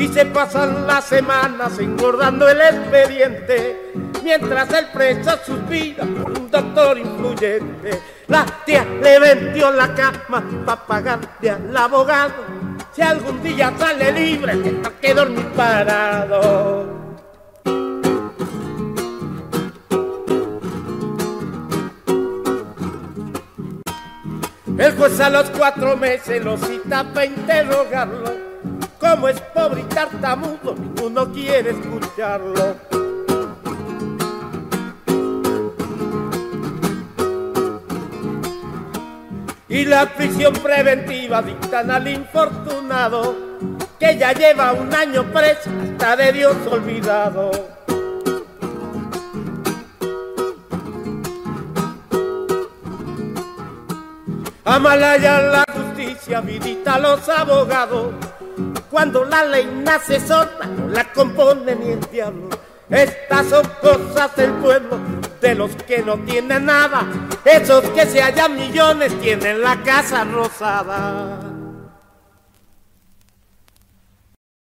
Y 0.05 0.09
se 0.09 0.27
pasan 0.27 0.87
las 0.87 1.07
semanas 1.07 1.79
engordando 1.79 2.47
el 2.47 2.61
expediente, 2.61 3.93
mientras 4.23 4.71
el 4.75 4.89
preso 4.89 5.39
suspira 5.47 6.05
por 6.05 6.31
un 6.39 6.51
doctor 6.51 6.99
influyente. 6.99 8.03
La 8.27 8.45
tía 8.67 8.85
le 8.85 9.19
vendió 9.19 9.71
la 9.71 9.95
cama 9.95 10.45
para 10.67 10.87
pagarle 10.87 11.51
al 11.51 11.75
abogado 11.75 12.65
si 12.93 13.01
algún 13.01 13.43
día 13.43 13.73
sale 13.79 14.13
libre, 14.13 14.57
tendrá 14.57 14.93
que 15.01 15.15
dormir 15.15 15.47
parado. 15.57 16.87
El 24.77 24.97
juez 24.97 25.21
a 25.21 25.31
los 25.31 25.51
cuatro 25.51 25.97
meses 25.97 26.45
lo 26.45 26.59
cita 26.59 27.05
para 27.15 27.25
interrogarlo. 27.25 28.34
Como 29.05 29.29
es 29.29 29.39
pobre 29.39 29.83
y 29.83 29.85
tartamudo, 29.85 30.75
ninguno 30.75 31.31
quiere 31.31 31.73
escucharlo. 31.73 32.77
y 39.69 39.85
la 39.85 40.07
prisión 40.07 40.55
preventiva 40.55 41.43
dictan 41.43 41.91
al 41.91 42.07
infortunado 42.07 43.35
que 43.99 44.17
ya 44.17 44.33
lleva 44.33 44.73
un 44.73 44.95
año 44.95 45.25
preso 45.33 45.69
hasta 45.83 46.17
de 46.17 46.33
Dios 46.33 46.57
olvidado. 46.71 47.51
Amalaya 54.65 55.41
la 55.41 55.65
justicia, 55.75 56.41
vidita 56.41 56.95
a 56.95 56.99
los 57.01 57.29
abogados. 57.29 58.34
Cuando 58.95 59.25
la 59.25 59.45
ley 59.45 59.67
nace 59.85 60.21
sola, 60.21 60.71
la 60.89 61.13
compone 61.13 61.75
ni 61.75 61.91
el 61.91 62.01
diablo. 62.13 62.49
Estas 62.89 63.49
son 63.49 63.67
cosas 63.83 64.37
del 64.37 64.53
pueblo, 64.53 65.01
de 65.41 65.57
los 65.57 65.75
que 65.75 66.01
no 66.01 66.17
tienen 66.19 66.67
nada. 66.67 67.05
Esos 67.45 67.83
que 67.87 68.07
se 68.07 68.23
hallan 68.23 68.55
millones 68.55 69.13
tienen 69.21 69.63
la 69.63 69.83
casa 69.83 70.23
rosada. 70.23 71.54